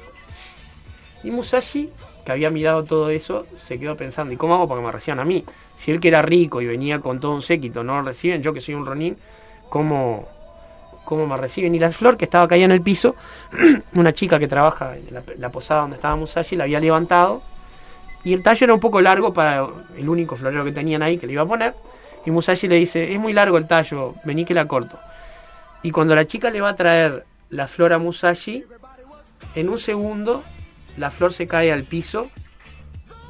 Y 1.23 1.31
Musashi, 1.31 1.91
que 2.25 2.33
había 2.33 2.51
mirado 2.51 2.85
todo 2.85 3.11
eso, 3.11 3.47
se 3.59 3.79
quedó 3.79 3.97
pensando, 3.97 4.33
¿y 4.33 4.37
cómo 4.37 4.55
hago 4.55 4.69
para 4.69 4.81
que 4.81 4.87
me 4.87 4.93
reciban 4.93 5.21
a 5.21 5.25
mí? 5.25 5.45
Si 5.77 5.91
él 5.91 6.01
que 6.01 6.09
era 6.09 6.23
rico 6.23 6.61
y 6.61 6.67
venía 6.67 7.01
con 7.01 7.21
todo 7.21 7.35
un 7.35 7.43
séquito 7.43 7.83
no 7.83 7.97
lo 7.97 8.03
reciben, 8.03 8.43
yo 8.43 8.53
que 8.53 8.61
soy 8.61 8.75
un 8.75 8.87
ronin, 8.87 9.17
¿cómo, 9.71 10.29
cómo 11.05 11.27
me 11.27 11.37
reciben? 11.37 11.75
Y 11.75 11.79
la 11.79 11.91
flor 11.91 12.17
que 12.17 12.25
estaba 12.25 12.49
caída 12.49 12.65
en 12.65 12.73
el 12.73 12.81
piso, 12.83 13.15
una 13.95 14.13
chica 14.13 14.39
que 14.39 14.49
trabaja 14.49 14.97
en 14.97 15.23
la, 15.39 15.49
posada 15.51 15.83
donde 15.83 15.97
estaba 15.97 16.17
Musashi, 16.17 16.57
la 16.57 16.65
había 16.65 16.81
levantado. 16.81 17.43
Y 18.25 18.33
el 18.33 18.43
tallo 18.43 18.65
era 18.65 18.75
un 18.75 18.81
poco 18.81 19.01
largo 19.01 19.35
para 19.35 19.67
el 19.97 20.09
único 20.09 20.37
florero 20.37 20.65
que 20.65 20.73
tenían 20.73 21.03
ahí 21.03 21.19
que 21.19 21.27
le 21.27 21.35
iba 21.35 21.43
a 21.43 21.47
poner. 21.47 21.75
Y 22.25 22.31
Musashi 22.31 22.69
le 22.69 22.77
dice, 22.77 23.13
es 23.13 23.19
muy 23.19 23.33
largo 23.33 23.59
el 23.59 23.67
tallo, 23.67 24.15
vení 24.25 24.45
que 24.45 24.55
la 24.55 24.67
corto. 24.67 24.99
Y 25.83 25.91
cuando 25.91 26.15
la 26.15 26.27
chica 26.27 26.49
le 26.51 26.63
va 26.63 26.71
a 26.71 26.75
traer 26.75 27.25
la 27.51 27.67
flor 27.67 27.93
a 27.93 27.99
Musashi, 27.99 28.65
en 29.55 29.69
un 29.69 29.79
segundo 29.79 30.43
la 30.97 31.11
flor 31.11 31.33
se 31.33 31.47
cae 31.47 31.73
al 31.73 31.85
piso 31.85 32.31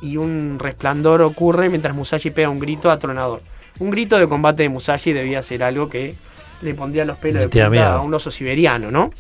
y 0.03 0.17
un 0.17 0.59
resplandor 0.59 1.23
ocurre 1.23 1.71
mientras 1.71 1.95
Musashi 1.95 2.31
pega 2.31 2.49
un 2.49 2.59
grito 2.59 2.91
atronador. 2.91 3.43
Un 3.81 3.91
grito 3.91 4.19
de 4.19 4.29
combate 4.29 4.63
de 4.63 4.69
Musashi 4.69 5.13
debía 5.13 5.43
ser 5.43 5.65
algo 5.65 5.89
que 5.89 6.15
le 6.65 6.75
pondría 6.75 7.05
los 7.05 7.17
pelos 7.19 7.43
de 7.43 7.49
punta 7.49 7.71
miedo. 7.71 7.87
a 7.87 8.01
un 8.01 8.13
oso 8.15 8.31
siberiano, 8.31 8.91
¿no? 8.91 9.11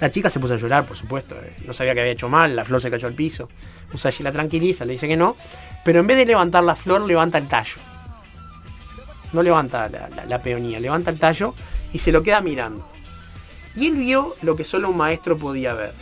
La 0.00 0.10
chica 0.10 0.28
se 0.28 0.38
puso 0.40 0.54
a 0.54 0.56
llorar, 0.58 0.84
por 0.84 0.96
supuesto. 0.96 1.34
eh, 1.42 1.54
No 1.66 1.72
sabía 1.72 1.94
que 1.94 2.00
había 2.00 2.12
hecho 2.12 2.28
mal, 2.28 2.54
la 2.54 2.64
flor 2.64 2.82
se 2.82 2.90
cayó 2.90 3.08
al 3.08 3.14
piso. 3.14 3.48
Musashi 3.92 4.22
la 4.22 4.32
tranquiliza, 4.32 4.84
le 4.84 4.92
dice 4.92 5.08
que 5.08 5.16
no. 5.16 5.36
Pero 5.84 6.00
en 6.00 6.06
vez 6.06 6.16
de 6.18 6.26
levantar 6.26 6.64
la 6.64 6.74
flor, 6.74 7.00
levanta 7.02 7.38
el 7.38 7.46
tallo. 7.46 7.76
No 9.32 9.42
levanta 9.42 9.88
la, 9.88 10.08
la- 10.08 10.24
la 10.26 10.38
peonía, 10.40 10.80
levanta 10.80 11.10
el 11.10 11.18
tallo 11.18 11.54
y 11.92 11.98
se 11.98 12.12
lo 12.12 12.22
queda 12.22 12.40
mirando. 12.40 12.86
Y 13.74 13.86
él 13.86 13.96
vio 13.96 14.34
lo 14.42 14.56
que 14.56 14.64
solo 14.64 14.90
un 14.90 14.96
maestro 14.96 15.36
podía 15.36 15.74
ver. 15.74 15.92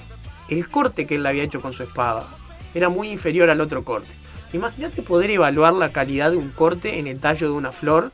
El 0.49 0.69
corte 0.69 1.07
que 1.07 1.15
él 1.17 1.27
había 1.27 1.43
hecho 1.43 1.61
con 1.61 1.73
su 1.73 1.83
espada 1.83 2.27
era 2.75 2.89
muy 2.89 3.09
inferior 3.11 3.49
al 3.51 3.61
otro 3.61 3.85
corte. 3.85 4.09
Imagínate 4.53 5.03
poder 5.03 5.31
evaluar 5.31 5.73
la 5.73 5.91
calidad 5.91 6.31
de 6.31 6.37
un 6.37 6.51
corte 6.51 6.99
en 6.99 7.07
el 7.07 7.21
tallo 7.21 7.49
de 7.49 7.55
una 7.55 7.73
flor 7.73 8.13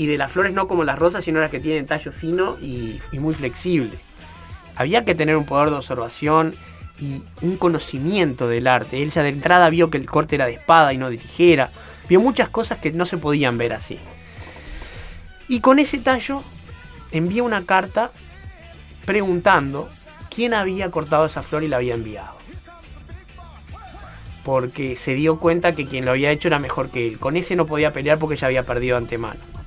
y 0.00 0.06
de 0.06 0.16
las 0.16 0.32
flores 0.32 0.54
no 0.54 0.66
como 0.66 0.82
las 0.82 0.98
rosas, 0.98 1.24
sino 1.24 1.40
las 1.40 1.50
que 1.50 1.60
tienen 1.60 1.84
tallo 1.84 2.10
fino 2.10 2.56
y, 2.58 3.02
muy 3.12 3.34
flexible. 3.34 3.98
Había 4.74 5.04
que 5.04 5.14
tener 5.14 5.36
un 5.36 5.44
poder 5.44 5.68
de 5.68 5.76
observación 5.76 6.54
y 6.98 7.22
un 7.42 7.58
conocimiento 7.58 8.48
del 8.48 8.66
arte. 8.66 9.02
Él 9.02 9.10
ya 9.10 9.22
de 9.22 9.28
entrada 9.28 9.68
vio 9.68 9.90
que 9.90 9.98
el 9.98 10.08
corte 10.08 10.36
era 10.36 10.46
de 10.46 10.54
espada 10.54 10.94
y 10.94 10.96
no 10.96 11.10
de 11.10 11.18
tijera. 11.18 11.68
Vio 12.08 12.18
muchas 12.18 12.48
cosas 12.48 12.78
que 12.78 12.92
no 12.92 13.04
se 13.04 13.18
podían 13.18 13.58
ver 13.58 13.74
así. 13.74 13.98
Y 15.48 15.60
con 15.60 15.78
ese 15.78 15.98
tallo 15.98 16.42
envía 17.12 17.42
una 17.42 17.66
carta 17.66 18.10
preguntando 19.04 19.90
quién 20.34 20.54
había 20.54 20.90
cortado 20.90 21.26
esa 21.26 21.42
flor 21.42 21.62
y 21.62 21.68
la 21.68 21.76
había 21.76 21.92
enviado. 21.92 22.36
Porque 24.44 24.96
se 24.96 25.14
dio 25.14 25.38
cuenta 25.38 25.74
que 25.74 25.86
quien 25.86 26.06
lo 26.06 26.12
había 26.12 26.30
hecho 26.30 26.48
era 26.48 26.58
mejor 26.58 26.88
que 26.88 27.06
él. 27.06 27.18
Con 27.18 27.36
ese 27.36 27.54
no 27.54 27.66
podía 27.66 27.92
pelear 27.92 28.18
porque 28.18 28.36
ya 28.36 28.46
había 28.46 28.62
perdido 28.62 28.96
antemano. 28.96 29.59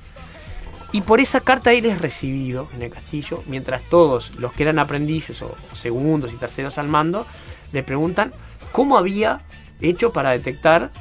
Y 0.94 1.00
por 1.00 1.18
esa 1.20 1.40
carta 1.40 1.72
él 1.72 1.86
es 1.86 2.00
recibido 2.00 2.68
en 2.72 2.82
el 2.82 2.90
castillo, 2.90 3.42
mientras 3.48 3.82
todos 3.82 4.30
los 4.36 4.52
que 4.52 4.62
eran 4.62 4.78
aprendices 4.78 5.42
o 5.42 5.52
segundos 5.74 6.32
y 6.32 6.36
terceros 6.36 6.78
al 6.78 6.88
mando 6.88 7.26
le 7.72 7.82
preguntan 7.82 8.32
cómo 8.70 8.96
había 8.96 9.40
hecho 9.80 10.12
para 10.12 10.30
detectar 10.30 10.92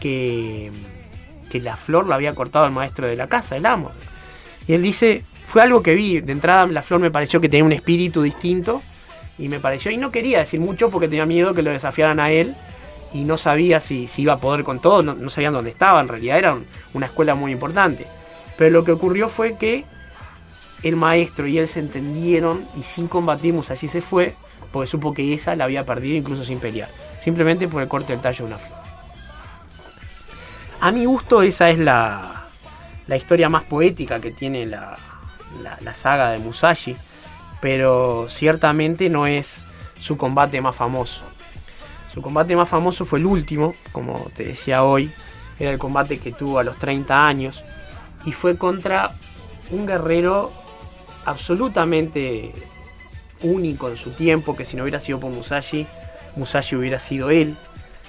que, 0.00 0.72
que 1.50 1.60
la 1.60 1.76
flor 1.76 2.08
la 2.08 2.16
había 2.16 2.34
cortado 2.34 2.66
el 2.66 2.72
maestro 2.72 3.06
de 3.06 3.14
la 3.14 3.28
casa, 3.28 3.56
el 3.56 3.64
amo. 3.66 3.92
Y 4.66 4.72
él 4.72 4.82
dice, 4.82 5.22
fue 5.46 5.62
algo 5.62 5.84
que 5.84 5.94
vi, 5.94 6.20
de 6.20 6.32
entrada 6.32 6.66
la 6.66 6.82
flor 6.82 6.98
me 7.00 7.12
pareció 7.12 7.40
que 7.40 7.48
tenía 7.48 7.62
un 7.64 7.72
espíritu 7.72 8.22
distinto 8.22 8.82
Y 9.38 9.46
me 9.48 9.60
pareció, 9.60 9.92
y 9.92 9.98
no 9.98 10.10
quería 10.10 10.40
decir 10.40 10.58
mucho 10.58 10.90
porque 10.90 11.06
tenía 11.06 11.26
miedo 11.26 11.54
que 11.54 11.62
lo 11.62 11.70
desafiaran 11.70 12.18
a 12.18 12.32
él 12.32 12.56
y 13.12 13.22
no 13.22 13.38
sabía 13.38 13.80
si, 13.80 14.08
si 14.08 14.22
iba 14.22 14.32
a 14.32 14.38
poder 14.40 14.64
con 14.64 14.80
todo, 14.80 15.00
no, 15.02 15.30
sabían 15.30 15.52
dónde 15.54 15.70
estaba, 15.70 16.00
en 16.00 16.08
realidad 16.08 16.38
era 16.38 16.54
un- 16.54 16.66
una 16.92 17.06
escuela 17.06 17.36
muy 17.36 17.52
importante. 17.52 18.04
Pero 18.58 18.70
lo 18.70 18.84
que 18.84 18.92
ocurrió 18.92 19.30
fue 19.30 19.56
que 19.56 19.86
el 20.82 20.96
maestro 20.96 21.46
y 21.46 21.58
él 21.58 21.66
se 21.68 21.80
entendieron 21.80 22.66
y 22.78 22.82
sin 22.82 23.08
combatir 23.08 23.54
Musashi 23.54 23.88
se 23.88 24.02
fue 24.02 24.34
porque 24.72 24.86
supo 24.90 25.14
que 25.14 25.32
esa 25.32 25.56
la 25.56 25.64
había 25.64 25.84
perdido 25.86 26.16
incluso 26.16 26.44
sin 26.44 26.58
pelear, 26.60 26.90
simplemente 27.24 27.66
por 27.68 27.80
el 27.80 27.88
corte 27.88 28.12
del 28.12 28.20
tallo 28.20 28.44
de 28.44 28.50
una 28.52 28.58
flor. 28.58 28.78
A 30.80 30.92
mi 30.92 31.04
gusto 31.06 31.42
esa 31.42 31.70
es 31.70 31.78
la, 31.78 32.44
la 33.06 33.16
historia 33.16 33.48
más 33.48 33.64
poética 33.64 34.20
que 34.20 34.30
tiene 34.30 34.66
la, 34.66 34.96
la- 35.62 35.78
la 35.80 35.94
saga 35.94 36.30
de 36.30 36.38
Musashi, 36.38 36.96
pero 37.60 38.26
ciertamente 38.28 39.08
no 39.08 39.26
es 39.26 39.56
su 39.98 40.16
combate 40.16 40.60
más 40.60 40.76
famoso. 40.76 41.22
Su 42.12 42.22
combate 42.22 42.54
más 42.54 42.68
famoso 42.68 43.04
fue 43.04 43.18
el 43.18 43.26
último, 43.26 43.74
como 43.92 44.30
te 44.34 44.44
decía 44.44 44.82
hoy, 44.84 45.10
era 45.58 45.70
el 45.70 45.78
combate 45.78 46.18
que 46.18 46.32
tuvo 46.32 46.58
a 46.60 46.64
los 46.64 46.76
30 46.76 47.26
años 47.26 47.62
y 48.24 48.32
fue 48.32 48.56
contra 48.56 49.10
un 49.70 49.86
guerrero 49.86 50.52
absolutamente 51.24 52.52
único 53.42 53.88
en 53.88 53.96
su 53.96 54.10
tiempo, 54.10 54.56
que 54.56 54.64
si 54.64 54.76
no 54.76 54.82
hubiera 54.82 55.00
sido 55.00 55.20
por 55.20 55.30
Musashi, 55.30 55.86
Musashi 56.36 56.76
hubiera 56.76 56.98
sido 56.98 57.30
él, 57.30 57.56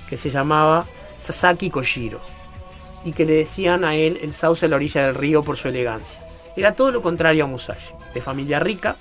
que 0.07 0.17
se 0.17 0.29
llamaba 0.29 0.85
Sasaki 1.17 1.69
Kojiro 1.69 2.19
y 3.05 3.11
que 3.11 3.25
le 3.25 3.33
decían 3.33 3.85
a 3.85 3.95
él 3.95 4.19
el 4.21 4.33
sauce 4.33 4.65
a 4.65 4.69
la 4.69 4.75
orilla 4.75 5.05
del 5.05 5.15
río 5.15 5.43
por 5.43 5.57
su 5.57 5.67
elegancia. 5.67 6.19
Era 6.55 6.73
todo 6.73 6.91
lo 6.91 7.01
contrario 7.01 7.43
a 7.43 7.47
Musashi, 7.47 7.93
de 8.13 8.21
familia 8.21 8.59
rica, 8.59 8.95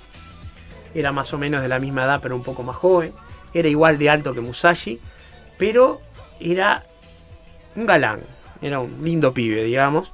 era 0.93 1.11
más 1.11 1.33
o 1.33 1.37
menos 1.37 1.61
de 1.61 1.67
la 1.67 1.79
misma 1.79 2.03
edad 2.03 2.19
pero 2.21 2.35
un 2.35 2.43
poco 2.43 2.63
más 2.63 2.75
joven, 2.75 3.13
era 3.53 3.67
igual 3.67 3.97
de 3.97 4.09
alto 4.09 4.33
que 4.33 4.41
Musashi, 4.41 4.99
pero 5.57 6.01
era 6.39 6.85
un 7.75 7.85
galán, 7.85 8.21
era 8.61 8.79
un 8.79 9.03
lindo 9.03 9.33
pibe, 9.33 9.63
digamos, 9.63 10.11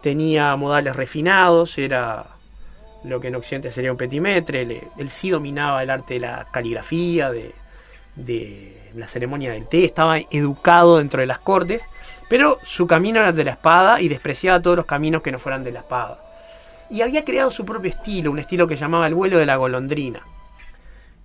tenía 0.00 0.54
modales 0.56 0.96
refinados, 0.96 1.78
era 1.78 2.26
lo 3.04 3.20
que 3.20 3.28
en 3.28 3.36
Occidente 3.36 3.70
sería 3.70 3.92
un 3.92 3.98
petimetre, 3.98 4.62
él 4.96 5.10
sí 5.10 5.30
dominaba 5.30 5.82
el 5.82 5.90
arte 5.90 6.14
de 6.14 6.20
la 6.20 6.46
caligrafía, 6.50 7.30
de, 7.30 7.54
de 8.16 8.90
la 8.94 9.06
ceremonia 9.06 9.52
del 9.52 9.68
té, 9.68 9.84
estaba 9.84 10.18
educado 10.18 10.98
dentro 10.98 11.20
de 11.20 11.26
las 11.26 11.38
cortes, 11.38 11.82
pero 12.28 12.58
su 12.64 12.86
camino 12.86 13.20
era 13.20 13.32
de 13.32 13.44
la 13.44 13.52
espada 13.52 14.00
y 14.00 14.08
despreciaba 14.08 14.60
todos 14.60 14.76
los 14.76 14.86
caminos 14.86 15.22
que 15.22 15.32
no 15.32 15.38
fueran 15.38 15.62
de 15.62 15.72
la 15.72 15.80
espada. 15.80 16.20
Y 16.90 17.02
había 17.02 17.24
creado 17.24 17.50
su 17.50 17.64
propio 17.64 17.90
estilo, 17.90 18.30
un 18.30 18.38
estilo 18.38 18.66
que 18.66 18.76
llamaba 18.76 19.06
el 19.06 19.14
vuelo 19.14 19.38
de 19.38 19.46
la 19.46 19.56
golondrina. 19.56 20.20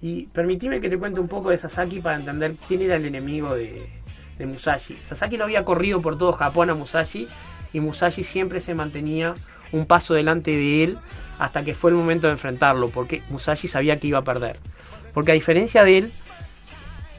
Y 0.01 0.23
permitime 0.27 0.81
que 0.81 0.89
te 0.89 0.97
cuente 0.97 1.19
un 1.19 1.29
poco 1.29 1.49
de 1.49 1.57
Sasaki 1.57 2.01
para 2.01 2.17
entender 2.17 2.55
quién 2.67 2.81
era 2.81 2.97
el 2.97 3.05
enemigo 3.05 3.55
de, 3.55 3.89
de 4.38 4.45
Musashi. 4.45 4.97
Sasaki 4.97 5.38
lo 5.38 5.45
había 5.45 5.63
corrido 5.63 6.01
por 6.01 6.17
todo 6.17 6.33
Japón 6.33 6.69
a 6.69 6.75
Musashi 6.75 7.27
y 7.73 7.79
Musashi 7.79 8.23
siempre 8.23 8.62
se 8.62 8.75
mantenía 8.75 9.33
un 9.71 9.86
paso 9.86 10.13
delante 10.13 10.51
de 10.51 10.83
él 10.83 10.97
hasta 11.39 11.63
que 11.63 11.73
fue 11.73 11.91
el 11.91 11.97
momento 11.97 12.27
de 12.27 12.33
enfrentarlo, 12.33 12.88
porque 12.88 13.23
Musashi 13.29 13.67
sabía 13.67 13.99
que 13.99 14.07
iba 14.07 14.19
a 14.19 14.23
perder. 14.23 14.59
Porque 15.13 15.31
a 15.31 15.36
diferencia 15.36 15.83
de 15.83 15.97
él, 15.97 16.12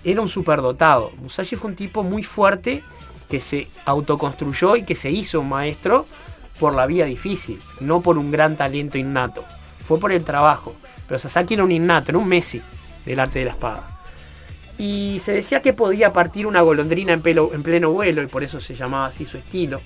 era 0.04 0.20
un 0.20 0.28
superdotado. 0.28 1.12
Musashi 1.16 1.56
fue 1.56 1.70
un 1.70 1.76
tipo 1.76 2.02
muy 2.02 2.22
fuerte 2.22 2.82
que 3.28 3.40
se 3.40 3.68
autoconstruyó 3.84 4.76
y 4.76 4.84
que 4.84 4.94
se 4.94 5.10
hizo 5.10 5.40
un 5.40 5.48
maestro 5.48 6.06
por 6.60 6.74
la 6.74 6.86
vía 6.86 7.06
difícil, 7.06 7.60
no 7.80 8.00
por 8.00 8.18
un 8.18 8.30
gran 8.30 8.56
talento 8.56 8.98
innato. 8.98 9.44
Fue 9.84 9.98
por 9.98 10.12
el 10.12 10.24
trabajo. 10.24 10.74
Pero 11.08 11.18
Sasaki 11.18 11.54
era 11.54 11.64
un 11.64 11.72
innato, 11.72 12.10
era 12.10 12.18
un 12.18 12.28
Messi 12.28 12.62
del 13.04 13.20
arte 13.20 13.40
de 13.40 13.44
la 13.46 13.50
espada. 13.52 13.88
Y 14.78 15.18
se 15.20 15.32
decía 15.32 15.62
que 15.62 15.72
podía 15.72 16.12
partir 16.12 16.46
una 16.46 16.62
golondrina 16.62 17.12
en, 17.12 17.22
en 17.24 17.62
pleno 17.62 17.92
vuelo 17.92 18.22
y 18.22 18.26
por 18.26 18.42
eso 18.42 18.60
se 18.60 18.74
llamaba 18.74 19.06
así 19.06 19.26
su 19.26 19.36
estilo. 19.36 19.80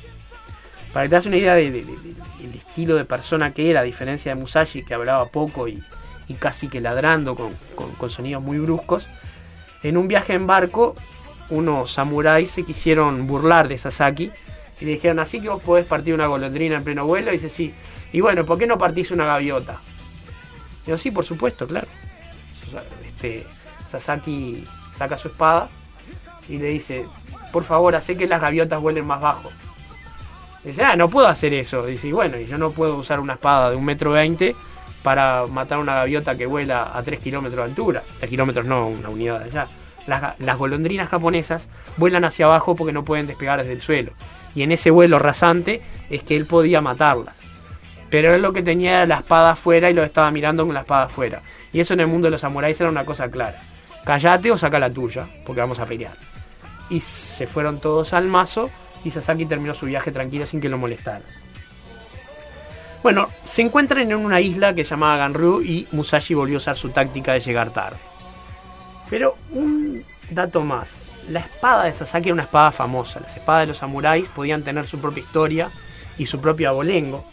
Para 0.93 1.05
que 1.05 1.11
te 1.11 1.15
das 1.17 1.27
una 1.27 1.37
idea 1.37 1.55
del 1.55 1.73
de, 1.73 1.85
estilo 2.55 2.97
de 2.97 3.05
persona 3.05 3.53
que 3.53 3.71
era, 3.71 3.81
a 3.81 3.85
diferencia 3.85 4.35
de 4.35 4.41
Musashi 4.41 4.83
que 4.83 4.95
hablaba 4.95 5.27
poco 5.27 5.69
y, 5.69 5.83
casi 6.39 6.69
que 6.69 6.81
ladrando 6.81 7.35
con 7.35 8.11
sonidos 8.11 8.43
muy 8.43 8.59
bruscos, 8.59 9.07
en 9.83 9.97
un 9.97 10.09
viaje 10.09 10.35
en 10.35 10.47
barco 10.47 10.95
unos 11.51 11.93
samuráis 11.93 12.51
se 12.51 12.65
quisieron 12.65 13.27
burlar 13.27 13.69
de 13.69 13.79
Sasaki 13.79 14.31
y 14.81 14.85
le 14.85 14.93
dijeron, 14.93 15.19
así 15.19 15.41
que 15.41 15.49
vos 15.49 15.63
podés 15.63 15.87
partir 15.87 16.15
una 16.15 16.27
golondrina 16.27 16.77
en 16.77 16.85
pleno 16.85 17.05
vuelo. 17.05 17.31
Y 17.31 17.35
dice, 17.35 17.49
sí. 17.49 17.75
Y 18.13 18.21
bueno, 18.21 18.45
¿por 18.45 18.59
qué 18.59 18.67
no 18.67 18.79
partís 18.79 19.11
una 19.11 19.25
gaviota? 19.25 19.81
Y 20.87 20.91
yo, 20.91 20.97
sí, 20.97 21.11
por 21.11 21.25
supuesto, 21.25 21.67
claro. 21.67 21.89
Este, 23.07 23.47
Sasaki 23.91 24.65
saca 24.95 25.19
su 25.19 25.29
espada 25.29 25.69
y 26.49 26.59
le 26.59 26.69
dice, 26.69 27.07
por 27.53 27.65
favor, 27.65 27.97
hace 27.97 28.17
que 28.17 28.29
las 28.29 28.41
gaviotas 28.41 28.81
vuelen 28.81 29.07
más 29.07 29.21
bajo. 29.21 29.51
Dice, 30.65 30.83
ah, 30.83 30.97
no 30.97 31.09
puedo 31.09 31.29
hacer 31.29 31.55
eso. 31.55 31.87
Dice, 31.87 32.13
bueno, 32.13 32.39
y 32.39 32.47
yo 32.47 32.59
no 32.59 32.71
puedo 32.71 32.97
usar 32.97 33.21
una 33.21 33.35
espada 33.35 33.71
de 33.71 33.77
un 33.77 33.85
metro 33.85 34.13
veinte 34.13 34.55
para 35.03 35.47
matar 35.47 35.79
una 35.79 35.95
gaviota 35.95 36.37
que 36.37 36.47
vuela 36.47 36.91
a 36.93 37.03
3 37.03 37.21
kilómetros 37.21 37.65
de 37.65 37.71
altura. 37.71 38.03
3 38.19 38.31
kilómetros 38.31 38.67
no, 38.67 38.89
una 38.89 39.09
unidad 39.09 39.43
allá. 39.43 39.67
Las 40.07 40.59
golondrinas 40.59 41.09
japonesas 41.09 41.69
vuelan 41.99 42.25
hacia 42.25 42.47
abajo 42.47 42.75
porque 42.75 42.93
no 42.93 43.05
pueden 43.05 43.27
despegar 43.27 43.59
desde 43.59 43.73
el 43.73 43.81
suelo. 43.81 44.13
Y 44.55 44.63
en 44.63 44.73
ese 44.73 44.91
vuelo 44.91 45.19
rasante 45.19 45.83
es 46.09 46.23
que 46.23 46.35
él 46.35 46.47
podía 46.47 46.81
matarlas. 46.81 47.35
Pero 48.11 48.35
él 48.35 48.41
lo 48.41 48.53
que 48.53 48.63
tenía 48.63 48.97
era 48.97 49.07
la 49.07 49.17
espada 49.17 49.51
afuera 49.51 49.91
y 49.91 49.95
lo 49.95 50.03
estaba 50.03 50.31
mirando 50.31 50.65
con 50.65 50.75
la 50.75 50.81
espada 50.81 51.05
afuera. 51.05 51.43
Y 51.73 51.81
eso 51.81 51.93
en 51.93 52.01
el 52.01 52.07
mundo 52.07 52.27
de 52.27 52.33
los 52.33 52.41
samuráis 52.41 52.81
era 52.81 52.91
una 52.91 53.05
cosa 53.05 53.31
clara. 53.31 53.63
Callate 54.05 54.51
o 54.51 54.57
saca 54.57 54.79
la 54.79 54.91
tuya, 54.91 55.27
porque 55.45 55.61
vamos 55.61 55.79
a 55.79 55.85
pelear. 55.85 56.15
Y 56.89 57.01
se 57.01 57.47
fueron 57.47 57.79
todos 57.79 58.15
al 58.15 58.27
mazo 58.27 58.71
y 59.05 59.11
Sasaki 59.11 59.47
terminó 59.47 59.75
su 59.75 59.87
viaje 59.87 60.13
tranquilo 60.13 60.47
sin 60.47 60.61
que 60.61 60.69
lo 60.69 60.79
molestaran. 60.79 61.23
Bueno, 63.03 63.29
se 63.45 63.63
encuentran 63.63 64.11
en 64.11 64.17
una 64.17 64.41
isla 64.41 64.75
que 64.75 64.85
se 64.85 64.91
llamaba 64.91 65.17
Ganryu 65.19 65.63
y 65.63 65.87
Musashi 65.93 66.35
volvió 66.35 66.57
a 66.57 66.59
usar 66.59 66.77
su 66.77 66.91
táctica 66.91 67.33
de 67.33 67.41
llegar 67.41 67.71
tarde. 67.71 67.97
Pero 69.09 69.37
un 69.53 70.05
dato 70.31 70.63
más. 70.63 71.07
La 71.29 71.41
espada 71.41 71.85
de 71.85 71.93
Sasaki 71.93 72.29
era 72.29 72.35
una 72.35 72.43
espada 72.43 72.73
famosa. 72.73 73.21
Las 73.21 73.37
espadas 73.37 73.63
de 73.63 73.67
los 73.69 73.79
samuráis 73.79 74.29
podían 74.29 74.63
tener 74.63 74.87
su 74.87 75.01
propia 75.01 75.23
historia 75.23 75.71
y 76.17 76.27
su 76.27 76.41
propio 76.41 76.71
abolengo. 76.71 77.25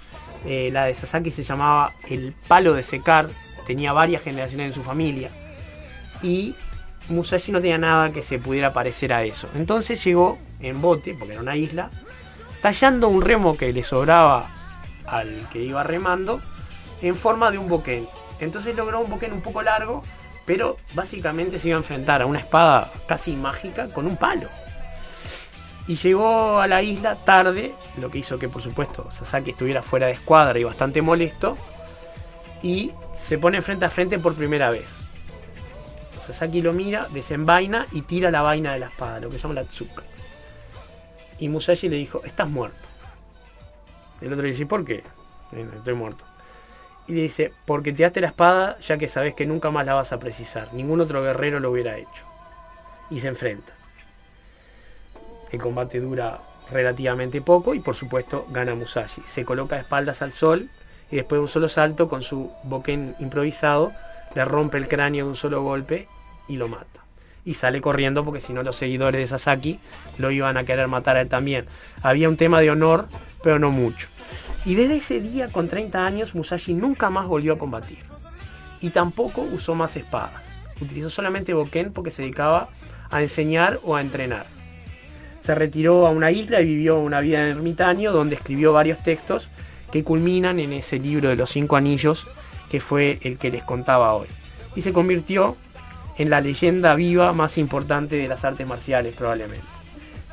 Eh, 0.46 0.70
la 0.72 0.86
de 0.86 0.94
Sasaki 0.94 1.32
se 1.32 1.44
llamaba 1.44 1.94
el 2.08 2.34
palo 2.48 2.74
de 2.74 2.84
secar. 2.84 3.28
Tenía 3.66 3.94
varias 3.94 4.22
generaciones 4.22 4.68
en 4.68 4.74
su 4.74 4.84
familia. 4.84 5.30
Y 6.22 6.54
Musashi 7.10 7.52
no 7.52 7.62
tenía 7.62 7.78
nada 7.78 8.12
que 8.12 8.24
se 8.24 8.40
pudiera 8.40 8.74
parecer 8.74 9.14
a 9.14 9.24
eso. 9.24 9.50
Entonces 9.56 10.04
llegó 10.04 10.38
en 10.60 10.82
bote, 10.82 11.16
porque 11.18 11.34
era 11.34 11.42
una 11.42 11.56
isla, 11.56 11.90
tallando 12.62 13.10
un 13.10 13.22
remo 13.22 13.56
que 13.58 13.72
le 13.72 13.84
sobraba 13.84 14.50
al 15.06 15.48
que 15.52 15.62
iba 15.62 15.84
remando 15.84 16.42
en 17.02 17.16
forma 17.16 17.52
de 17.52 17.58
un 17.58 17.70
boquén. 17.70 18.08
Entonces 18.40 18.76
logró 18.76 19.00
un 19.02 19.10
boquén 19.10 19.34
un 19.34 19.42
poco 19.42 19.62
largo, 19.62 20.04
pero 20.46 20.78
básicamente 20.94 21.60
se 21.60 21.70
iba 21.70 21.78
a 21.78 21.82
enfrentar 21.82 22.22
a 22.22 22.26
una 22.26 22.40
espada 22.40 22.92
casi 23.08 23.36
mágica 23.36 23.88
con 23.90 24.08
un 24.08 24.18
palo. 24.18 24.48
Y 25.88 25.96
llegó 25.98 26.60
a 26.60 26.68
la 26.68 26.82
isla 26.82 27.16
tarde, 27.16 27.74
lo 28.02 28.10
que 28.10 28.18
hizo 28.18 28.40
que 28.40 28.50
por 28.50 28.64
supuesto 28.64 29.12
Sasaki 29.12 29.52
estuviera 29.52 29.84
fuera 29.84 30.08
de 30.08 30.14
escuadra 30.14 30.58
y 30.58 30.64
bastante 30.64 31.02
molesto. 31.02 31.58
Y 32.64 32.92
se 33.16 33.38
pone 33.38 33.62
frente 33.62 33.86
a 33.86 33.92
frente 33.92 34.18
por 34.18 34.34
primera 34.34 34.72
vez. 34.72 35.05
Sasaki 36.26 36.62
lo 36.62 36.74
mira, 36.74 37.08
desenvaina 37.12 37.86
y 37.92 38.02
tira 38.02 38.32
la 38.32 38.42
vaina 38.42 38.74
de 38.74 38.80
la 38.80 38.88
espada, 38.88 39.20
lo 39.20 39.30
que 39.30 39.38
llama 39.38 39.54
la 39.54 39.64
tsuka. 39.66 40.04
Y 41.40 41.50
Musashi 41.50 41.90
le 41.90 41.98
dijo, 41.98 42.22
estás 42.24 42.50
muerto. 42.50 42.78
El 44.22 44.32
otro 44.32 44.44
le 44.44 44.52
dice, 44.52 44.66
¿por 44.66 44.86
qué? 44.86 45.04
"Bueno, 45.52 45.72
Estoy 45.78 45.94
muerto. 45.94 46.24
Y 47.08 47.14
le 47.14 47.22
dice, 47.22 47.54
porque 47.66 47.94
tiraste 47.94 48.22
la 48.22 48.28
espada 48.28 48.80
ya 48.80 48.98
que 48.98 49.08
sabes 49.08 49.36
que 49.36 49.46
nunca 49.46 49.70
más 49.70 49.86
la 49.86 49.94
vas 49.94 50.12
a 50.12 50.20
precisar. 50.20 50.74
Ningún 50.74 51.02
otro 51.02 51.22
guerrero 51.22 51.60
lo 51.60 51.72
hubiera 51.72 51.98
hecho. 51.98 52.24
Y 53.12 53.20
se 53.20 53.28
enfrenta. 53.28 53.74
El 55.52 55.62
combate 55.62 56.00
dura 56.00 56.40
relativamente 56.72 57.42
poco 57.42 57.76
y 57.76 57.80
por 57.80 57.96
supuesto 57.96 58.48
gana 58.50 58.74
Musashi. 58.74 59.22
Se 59.28 59.46
coloca 59.46 59.76
de 59.76 59.82
espaldas 59.82 60.24
al 60.24 60.32
sol 60.32 60.70
y 61.12 61.18
después 61.18 61.38
de 61.38 61.42
un 61.42 61.48
solo 61.48 61.70
salto 61.70 62.10
con 62.10 62.24
su 62.24 62.52
boquén 62.64 63.16
improvisado 63.20 63.92
le 64.34 64.44
rompe 64.44 64.78
el 64.78 64.88
cráneo 64.88 65.26
de 65.26 65.30
un 65.30 65.36
solo 65.36 65.62
golpe 65.62 66.08
y 66.48 66.58
lo 66.58 66.68
mata. 66.68 67.02
Y 67.44 67.54
sale 67.54 67.80
corriendo 67.80 68.26
porque 68.26 68.42
si 68.42 68.54
no 68.54 68.64
los 68.64 68.76
seguidores 68.76 69.22
de 69.22 69.28
Sasaki 69.28 69.80
lo 70.18 70.32
iban 70.32 70.58
a 70.58 70.64
querer 70.64 70.88
matar 70.88 71.18
a 71.18 71.22
él 71.22 71.30
también. 71.30 71.66
Había 72.02 72.28
un 72.28 72.38
tema 72.38 72.60
de 72.62 72.72
honor, 72.72 73.08
pero 73.44 73.60
no 73.60 73.72
mucho. 73.72 74.08
Y 74.66 74.74
desde 74.74 74.96
ese 74.96 75.22
día, 75.22 75.48
con 75.48 75.68
30 75.68 76.04
años, 76.04 76.34
Musashi 76.34 76.74
nunca 76.74 77.12
más 77.12 77.28
volvió 77.28 77.54
a 77.54 77.60
combatir. 77.60 78.00
Y 78.82 78.90
tampoco 78.90 79.42
usó 79.42 79.76
más 79.76 79.96
espadas. 79.96 80.42
Utilizó 80.82 81.12
solamente 81.12 81.54
boquén 81.54 81.94
porque 81.94 82.10
se 82.10 82.24
dedicaba 82.24 82.70
a 83.12 83.22
enseñar 83.22 83.80
o 83.84 83.96
a 83.96 84.02
entrenar. 84.02 84.48
Se 85.40 85.54
retiró 85.54 86.08
a 86.08 86.10
una 86.10 86.32
isla 86.32 86.62
y 86.62 86.66
vivió 86.66 86.98
una 86.98 87.20
vida 87.20 87.44
en 87.44 87.56
ermitaño 87.56 88.12
donde 88.12 88.36
escribió 88.36 88.74
varios 88.74 89.04
textos 89.04 89.50
que 89.92 90.04
culminan 90.04 90.60
en 90.60 90.74
ese 90.74 90.98
libro 90.98 91.30
de 91.30 91.36
los 91.36 91.52
cinco 91.52 91.76
anillos 91.76 92.26
que 92.72 92.80
fue 92.80 93.20
el 93.22 93.38
que 93.38 93.52
les 93.52 93.64
contaba 93.64 94.16
hoy. 94.16 94.28
Y 94.76 94.82
se 94.82 94.92
convirtió 94.92 95.56
en 96.18 96.30
la 96.30 96.42
leyenda 96.42 96.96
viva 96.96 97.34
más 97.34 97.58
importante 97.58 98.16
de 98.16 98.28
las 98.28 98.44
artes 98.46 98.68
marciales, 98.68 99.14
probablemente. 99.16 99.66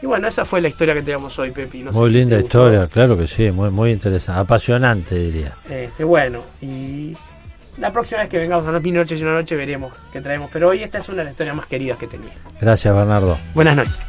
Y 0.02 0.06
bueno, 0.06 0.26
esa 0.26 0.44
fue 0.44 0.60
la 0.60 0.68
historia 0.68 0.94
que 0.94 1.00
teníamos 1.00 1.38
hoy, 1.38 1.52
Pepi. 1.52 1.84
No 1.84 1.92
muy 1.92 2.10
linda 2.10 2.38
historia, 2.38 2.88
claro 2.88 3.16
que 3.16 3.28
sí, 3.28 3.50
muy, 3.52 3.70
muy 3.70 3.92
interesante, 3.92 4.40
apasionante 4.40 5.16
diría. 5.16 5.54
Este, 5.70 6.02
bueno, 6.02 6.42
y 6.60 7.16
la 7.78 7.92
próxima 7.92 8.22
vez 8.22 8.30
que 8.30 8.38
vengamos 8.38 8.66
a 8.66 8.72
las 8.72 8.82
mil 8.82 8.94
y 8.94 9.22
una 9.22 9.32
noche 9.32 9.54
veremos 9.54 9.94
qué 10.12 10.20
traemos, 10.20 10.50
pero 10.52 10.68
hoy 10.70 10.82
esta 10.82 10.98
es 10.98 11.08
una 11.08 11.18
de 11.18 11.24
las 11.24 11.32
historias 11.32 11.56
más 11.56 11.66
queridas 11.66 11.98
que 11.98 12.08
tenía. 12.08 12.32
Gracias, 12.60 12.94
Bernardo. 12.94 13.38
Buenas 13.54 13.76
noches. 13.76 14.00